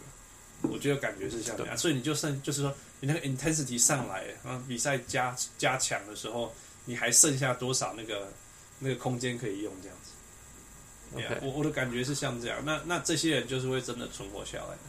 [0.63, 6.53] 我觉得感觉是像这样，对所以你就剩就是说你那个 intensity 上来，然后比赛加加强的时候，
[6.85, 8.31] 你还剩下多少那个
[8.79, 10.11] 那个空间可以用这样子。
[11.15, 11.39] Okay.
[11.39, 12.63] Yeah, 我我的感觉是像这样。
[12.65, 14.81] 那那这些人就是会真的存活下来的。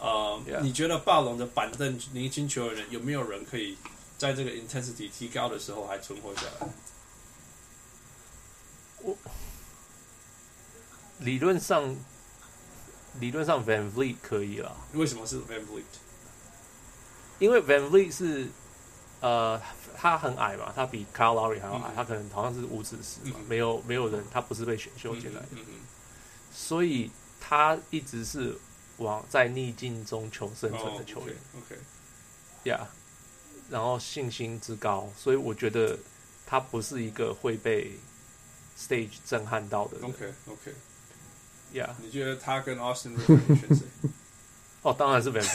[0.00, 0.60] 呃，uh, Yeah.
[0.60, 3.76] 你觉得暴龙的板凳年轻球员有没有人可以
[4.16, 6.68] 在这个 intensity 提高的时候还存活下来？
[9.02, 9.14] 我
[11.18, 11.94] 理论上，
[13.20, 14.74] 理论上 Van Vliet 可以了。
[14.94, 15.84] 为什么是 Van Vliet？
[17.38, 18.48] 因为 Van Vliet 是
[19.20, 19.60] 呃，
[19.94, 25.58] 他很矮嘛，他比 Kyle Lowry 还要矮，嗯、他可能好像是五尺十嘛，嗯、没有没有人，他不是被选秀进来的，
[26.50, 28.58] 所以他一直是。
[29.00, 31.74] 往在逆境中求生存的球员，OK，
[32.64, 35.98] 呀，yeah, 然后信心之高，所以我觉得
[36.46, 37.92] 他不是一个会被
[38.78, 40.08] stage 震撼到的人。
[40.08, 41.90] OK，OK，Yeah，、okay.
[42.02, 43.86] 你觉得他跟 Austin Rivers 选谁？
[44.82, 45.44] 哦，当然是 Ben。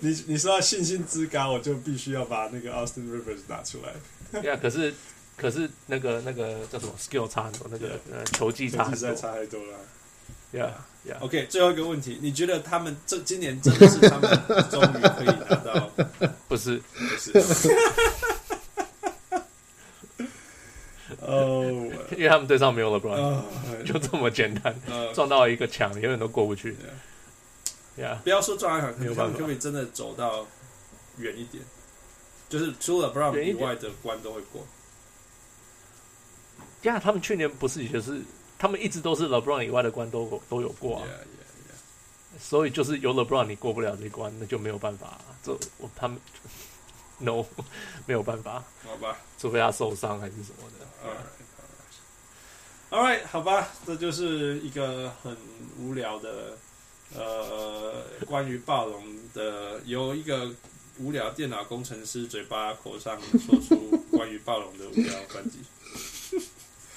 [0.00, 3.92] 你你说到信心之高，我就必须要把那个 Austin Rivers 拿出来。
[4.40, 4.94] 对啊，可是
[5.36, 9.78] 可是那个那个叫什么 skill 差很多，那个呃球技差很多，差太多了。
[10.52, 11.18] 对啊，对啊。
[11.20, 14.30] OK，最后一个问题，你觉得他们这今年真的是他们
[14.70, 15.90] 终于可以拿到？
[16.48, 16.80] 不是，
[17.32, 17.70] 不是。
[21.20, 21.64] 哦，
[22.12, 23.42] 因为他们队上没有 LeBron，
[23.84, 24.74] 就这么简单。
[25.14, 26.76] 撞到一个墙，永远都过不去。
[27.98, 28.16] Yeah.
[28.18, 30.46] 不要说撞到墙，他们可不可以真的走到
[31.18, 31.64] 远一点？
[32.48, 34.64] 就是除了 LeBron 以外的关都会过。
[36.82, 38.20] 呀，他们去年不是也就是
[38.58, 41.02] 他们一直都是 LeBron 以外的关都都有过啊。
[41.06, 42.40] Yeah, yeah, yeah.
[42.40, 45.18] 所以就是有 LeBron 你过不了这关，那就没有办法。
[45.42, 46.18] 这我他们
[47.18, 47.46] No
[48.04, 48.62] 没有办法。
[48.84, 50.86] 好吧，除非他受伤还是什么的。
[52.90, 53.20] All right, all right.
[53.20, 55.36] All right，好吧，这就是一个很
[55.78, 56.58] 无聊的
[57.14, 59.02] 呃关于暴龙
[59.32, 60.50] 的，由一个
[60.98, 65.58] 无聊电脑工程师嘴巴口上说出关于暴龙的无聊专辑。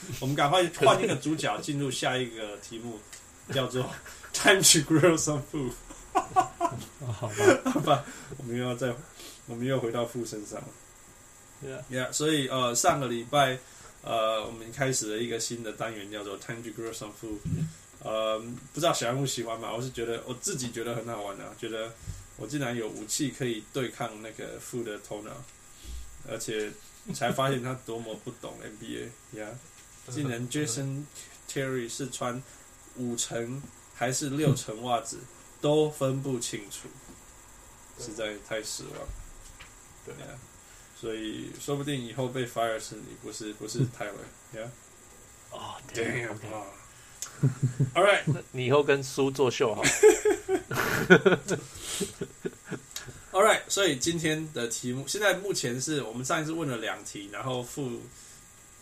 [0.19, 2.99] 我们赶快换一个主角，进入下一个题目，
[3.53, 3.89] 叫做
[4.33, 5.71] “Time to grow some food”。
[6.11, 8.05] 好吧，好吧，
[8.37, 8.93] 我们又要再，
[9.45, 10.67] 我们又回到父身上了。
[11.65, 11.83] Yeah.
[11.91, 13.57] Yeah，所以呃，上个礼拜
[14.01, 17.39] 呃，我们开始了一个新的单元，叫做 “Time to grow some food”。
[18.01, 18.39] 呃，
[18.73, 19.73] 不知道小人物喜欢吗？
[19.73, 21.91] 我是觉得我自己觉得很好玩啊，觉得
[22.37, 25.31] 我竟然有武器可以对抗那个父的头脑，
[26.29, 26.71] 而且
[27.13, 29.09] 才发现他多么不懂 NBA。
[29.35, 29.51] Yeah。
[30.09, 31.05] 竟然 Jason
[31.49, 32.41] Terry 是穿
[32.97, 33.61] 五层
[33.95, 35.19] 还是六层袜子
[35.61, 36.87] 都分不清楚，
[37.99, 39.07] 实在太失望。
[40.05, 40.37] 对啊，
[40.99, 44.69] 所以说不定以后被 fire 是你，不是不是 Tyler，Yeah。
[45.51, 46.37] 哦，Damn。
[47.95, 49.81] All right，你以后跟书作秀好。
[53.31, 58.01] All right，所以今天的题目现在目前是我们上一次问了两题，然后负。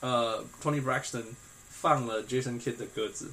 [0.00, 1.24] 呃 Tony Braxton
[1.70, 3.30] 放了 Jason Kidd 的鸽子。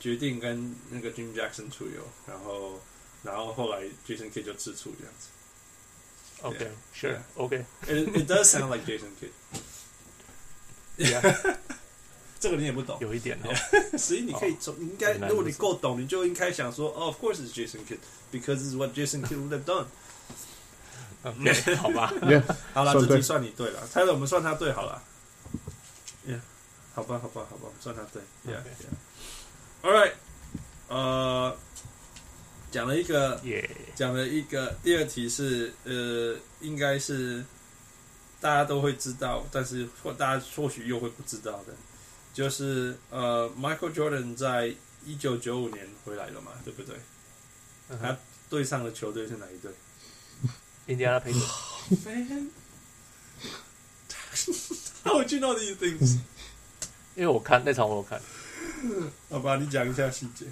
[0.00, 2.80] 决定跟那个 Jim Jackson 出游，然后，
[3.22, 5.28] 然后后来 Jason Kidd 就吃醋这样子。
[6.42, 9.32] OK，Sure，OK，It it does sound like Jason Kidd。
[10.98, 11.56] Yeah，
[12.38, 13.98] 这个你也不懂，有一点哦。
[13.98, 19.86] 所以你可以从，你应该，如果你够懂，你就应该想说，哦，Of course it's Jason Kidd，because this is what Jason Kidd would have done。
[21.24, 22.12] OK，好吧。
[22.72, 25.02] 好了，这题算你对了，猜了我们算他对好了。
[26.26, 26.40] Yeah，
[26.94, 28.22] 好吧，好吧，好吧，算他对。
[28.46, 28.62] Yeah。
[29.80, 30.12] All right，
[30.88, 31.56] 呃，
[32.72, 33.40] 讲了一个，
[33.94, 37.44] 讲.了一个，第二题是，呃，应该是
[38.40, 41.72] 大家都会知道，但是或大家或许又会不知道的，
[42.34, 44.74] 就是呃，Michael Jordan 在
[45.04, 46.96] 一九九五年回来了嘛，对不对
[47.90, 48.00] ？Uh.
[48.02, 48.16] 他
[48.50, 49.70] 对上的球队是哪一队？
[50.86, 51.38] 印第安纳佩特。
[55.04, 56.18] How would you know these things？
[57.14, 58.20] 因为我看那场，我有看。
[59.30, 60.46] 好吧，你讲一下细节。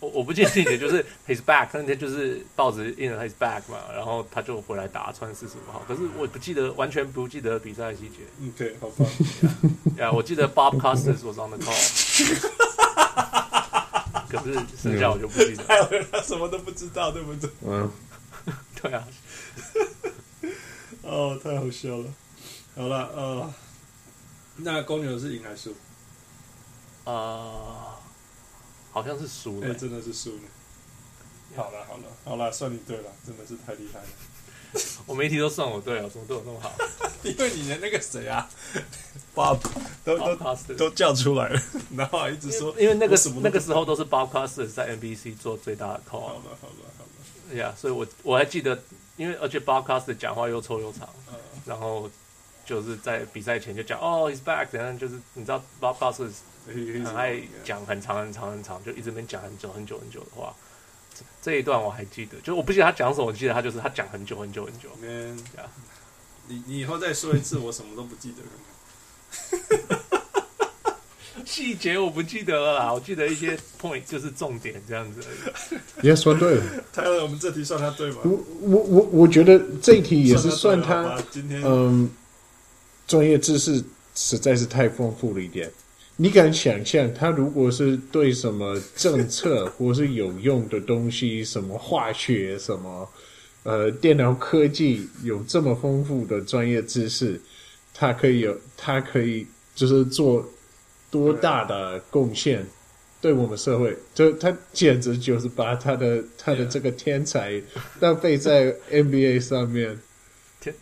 [0.00, 8.16] 我我不记得细节，就是 his back 那天就是报纸印了 his back 嘛，然后他就回来打穿四十五号，可是我不记得，完全不记得比赛细节。
[8.38, 9.04] 嗯，对好吧。
[9.98, 11.76] 呀，我记得 Bob Costas was on the call，
[14.30, 15.64] 可是剩下我就不记得。
[16.10, 17.50] 他什么都不知道，对不对？
[17.66, 17.90] 嗯，
[18.80, 19.06] 对啊。
[21.02, 22.06] 哦，太好笑了。
[22.74, 23.52] 好了，呃，
[24.56, 25.76] 那公牛是赢还是输？
[27.10, 27.90] 啊、呃。
[28.92, 30.40] 好像是输了、欸，真的是输了。
[31.56, 34.06] 好了好了好了，算你对了，真的是太厉害了。
[35.06, 36.72] 我每题都算我对了，怎么对我那么好？
[37.22, 38.48] 因为你连那个谁啊，
[39.34, 39.58] Bob
[40.04, 40.18] 都
[40.76, 41.62] 都叫出来了，
[41.96, 46.20] 然后还一直说，因为那个那个时候都是 Bob Costas 在 NBC 做最大的 call。
[46.20, 47.04] 好了好了好
[47.50, 48.76] 了，呀，所以我我还记得，
[49.16, 51.34] 因为而且 Bob Costas 讲话又臭又长，嗯、
[51.64, 52.10] 然后
[52.64, 56.32] 就是在比赛前就讲哦，he's back，然后就是你知道 Bob Costas。
[57.04, 60.54] 很爱讲很长很长很长，就一直没讲很久很久很久的话。
[61.42, 64.88] 这一段我还记得，就我不记得他讲什么，我记得他就是他讲很久很久很久。
[65.02, 65.38] 嗯，
[66.48, 70.00] 你你以后再说一次，我什么都不记得了。
[71.46, 75.80] 细节我不记得了啦，我记得一些 point 就是重点这样子而已。
[76.02, 76.62] 你也算对了，
[76.92, 78.18] 泰勒，我们这题算他对吗？
[78.24, 81.20] 我我我我觉得这一题也是算他。
[81.30, 82.10] 今天嗯，
[83.06, 83.82] 专业知识
[84.14, 85.70] 实在是太丰富了一点。
[86.22, 93.08] 你敢想象，他如果是对什么政策或是有用的东西，什么化学、什么
[93.62, 97.40] 呃电脑科技有这么丰富的专业知识，
[97.94, 100.46] 他可以有，他可以就是做
[101.10, 102.66] 多大的贡献，
[103.22, 107.58] 对我们社会，就他简直就是把他的他的这个天才
[108.00, 109.98] 浪费在 NBA 上面，
[110.60, 110.74] 天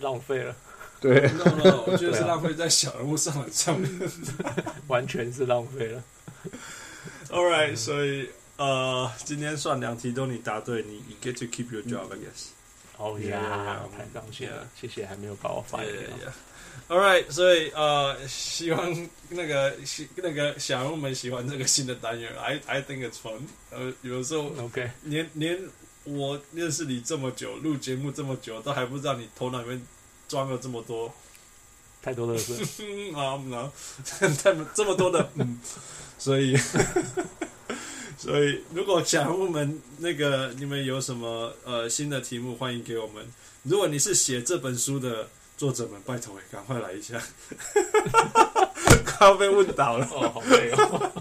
[0.00, 0.56] 浪费了。
[1.00, 3.90] 对，no no，我觉得是浪费在小人物上来上面，
[4.88, 6.02] 完全是浪费了。
[7.28, 12.46] All right，所以呃，今天算两题都你答对，你你 get to keep your job，I guess。
[12.96, 15.84] 哦呀，太高兴了，谢谢，还没有把我 fire。
[16.88, 19.74] All right，所以呃，希望那个
[20.16, 23.40] 那个小人物们喜欢这个新的单元，I I think it's fun。
[23.70, 25.58] 呃，有时候 OK，连连
[26.04, 29.82] 我认识你这么久，录节目这么久，都还不知道你头脑里面。
[30.28, 31.12] 装了这么多，
[32.02, 32.54] 太多的是，
[33.14, 33.70] 啊，那
[34.28, 35.60] 太这么多的，嗯，
[36.18, 36.56] 所以，
[38.18, 43.26] 所以如果小人物们那个你们有什么呃新的题目，欢迎给我们。
[43.62, 47.20] 如果你是写这本书的作者们，拜托赶快来一下，
[49.04, 51.12] 快要被问倒了，哦，好累哦。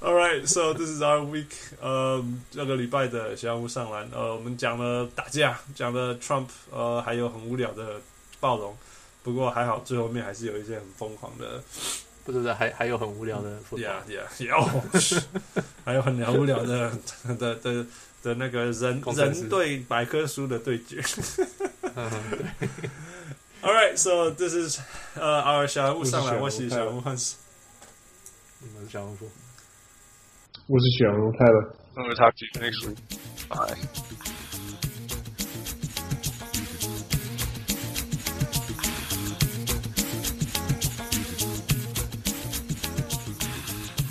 [0.02, 1.50] All right, so this is our week。
[1.80, 8.00] 呃，这个礼拜的小人物上篮，呃，我们讲了打架，讲了 Trump，呃，还有很无聊的
[8.38, 8.76] 暴龙。
[9.22, 11.62] 不过还好，最后面还是有一些很疯狂的，
[12.24, 13.58] 不是，还 还有很无聊的。
[13.72, 14.60] Yeah, yeah, 有，
[15.84, 16.92] 还有很无聊的
[17.26, 17.86] 的的的，
[18.22, 21.02] 的那个人人对百科书的对决。
[23.61, 24.79] All right, so this is
[25.15, 27.37] 呃，our 小人物上篮，我是小人物汉斯，
[28.59, 29.17] 你们小人物。
[30.67, 31.75] 我是小人物泰勒。
[31.95, 32.97] I'm gonna talk to you next week.
[33.49, 33.77] Bye.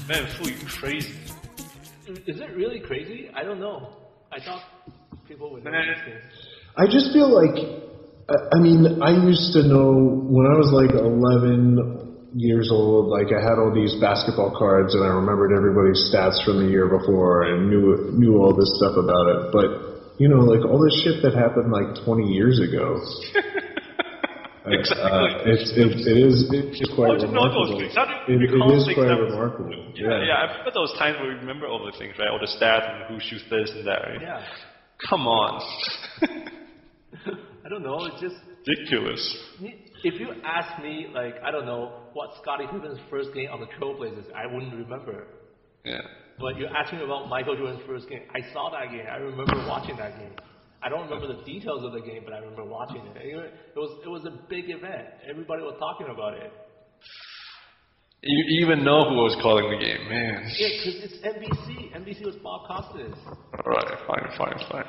[0.08, 1.14] Man, Fu, you crazy.
[2.26, 3.30] Is it really crazy?
[3.34, 3.88] I don't know.
[4.30, 4.62] I thought
[5.26, 6.22] people would know these things.
[6.76, 7.56] I just feel like,
[8.27, 9.95] I mean, I used to know
[10.27, 15.03] when I was like 11 years old, like I had all these basketball cards and
[15.03, 19.25] I remembered everybody's stats from the year before and knew knew all this stuff about
[19.31, 19.41] it.
[19.55, 19.67] But
[20.19, 22.99] you know, like all this shit that happened like 20 years ago.
[24.75, 25.07] exactly.
[25.07, 27.79] Uh, it's, it, it is it's quite remarkable.
[27.79, 27.95] It,
[28.27, 29.71] it is quite remarkable.
[29.95, 32.27] Yeah, yeah, I remember those times where we remember all the things, right?
[32.27, 34.19] All the stats and who shoots this and that, right?
[34.19, 34.43] Yeah.
[35.07, 35.63] Come on.
[37.67, 38.05] I don't know.
[38.05, 39.37] It's just ridiculous.
[40.01, 43.67] If you ask me, like, I don't know, what Scotty Pippen's first game on the
[43.75, 45.27] Trailblazers, I wouldn't remember.
[45.83, 45.99] Yeah.
[46.39, 48.21] But you're asking about Michael Jordan's first game.
[48.33, 49.05] I saw that game.
[49.11, 50.31] I remember watching that game.
[50.81, 53.17] I don't remember the details of the game, but I remember watching it.
[53.17, 53.35] It
[53.75, 55.07] was it was a big event.
[55.29, 56.53] Everybody was talking about it.
[58.23, 60.49] You even know who was calling the game, man.
[60.57, 61.93] Yeah, because it's NBC.
[61.93, 63.13] NBC was Bob Costas.
[63.23, 64.85] All right, fine, fine, fine.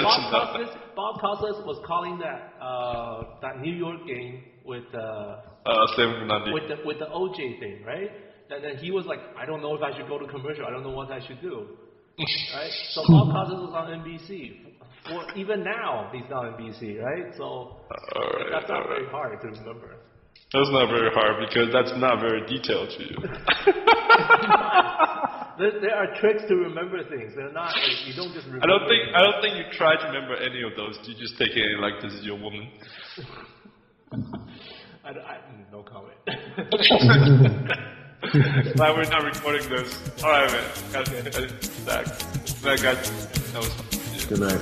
[0.00, 5.86] Bob Costas, Bob Costas was calling that uh, that New York game with uh, uh
[6.48, 8.10] with the with the OJ thing, right?
[8.48, 10.64] And then he was like, I don't know if I should go to commercial.
[10.64, 11.76] I don't know what I should do.
[12.18, 12.72] right?
[12.92, 14.72] So Bob Costas was on NBC.
[15.04, 17.34] For even now, he's on NBC, right?
[17.36, 17.84] So
[18.16, 19.96] right, that's not very hard to remember.
[20.52, 23.16] That's not very hard because that's not very detailed to you.
[25.58, 27.34] There, there are tricks to remember things.
[27.36, 27.74] They're not.
[27.74, 28.64] Like, you don't just remember.
[28.64, 30.98] I don't think I don't think you try to remember any of those.
[31.04, 32.68] You just take it like this is your woman.
[35.04, 35.38] I, I,
[35.70, 36.16] no comment.
[38.76, 39.98] Why we're not recording this?
[40.22, 40.64] All right, man.
[40.92, 42.06] Got that.
[42.62, 43.86] That got that was fun.
[44.14, 44.26] Yeah.
[44.28, 44.60] Good night.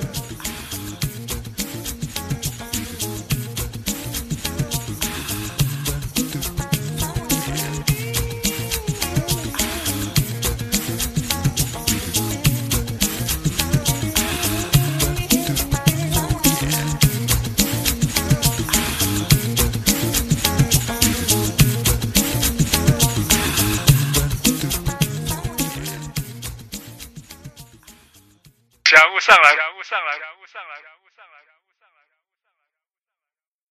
[29.31, 31.00] 上来感悟上来感悟上来感悟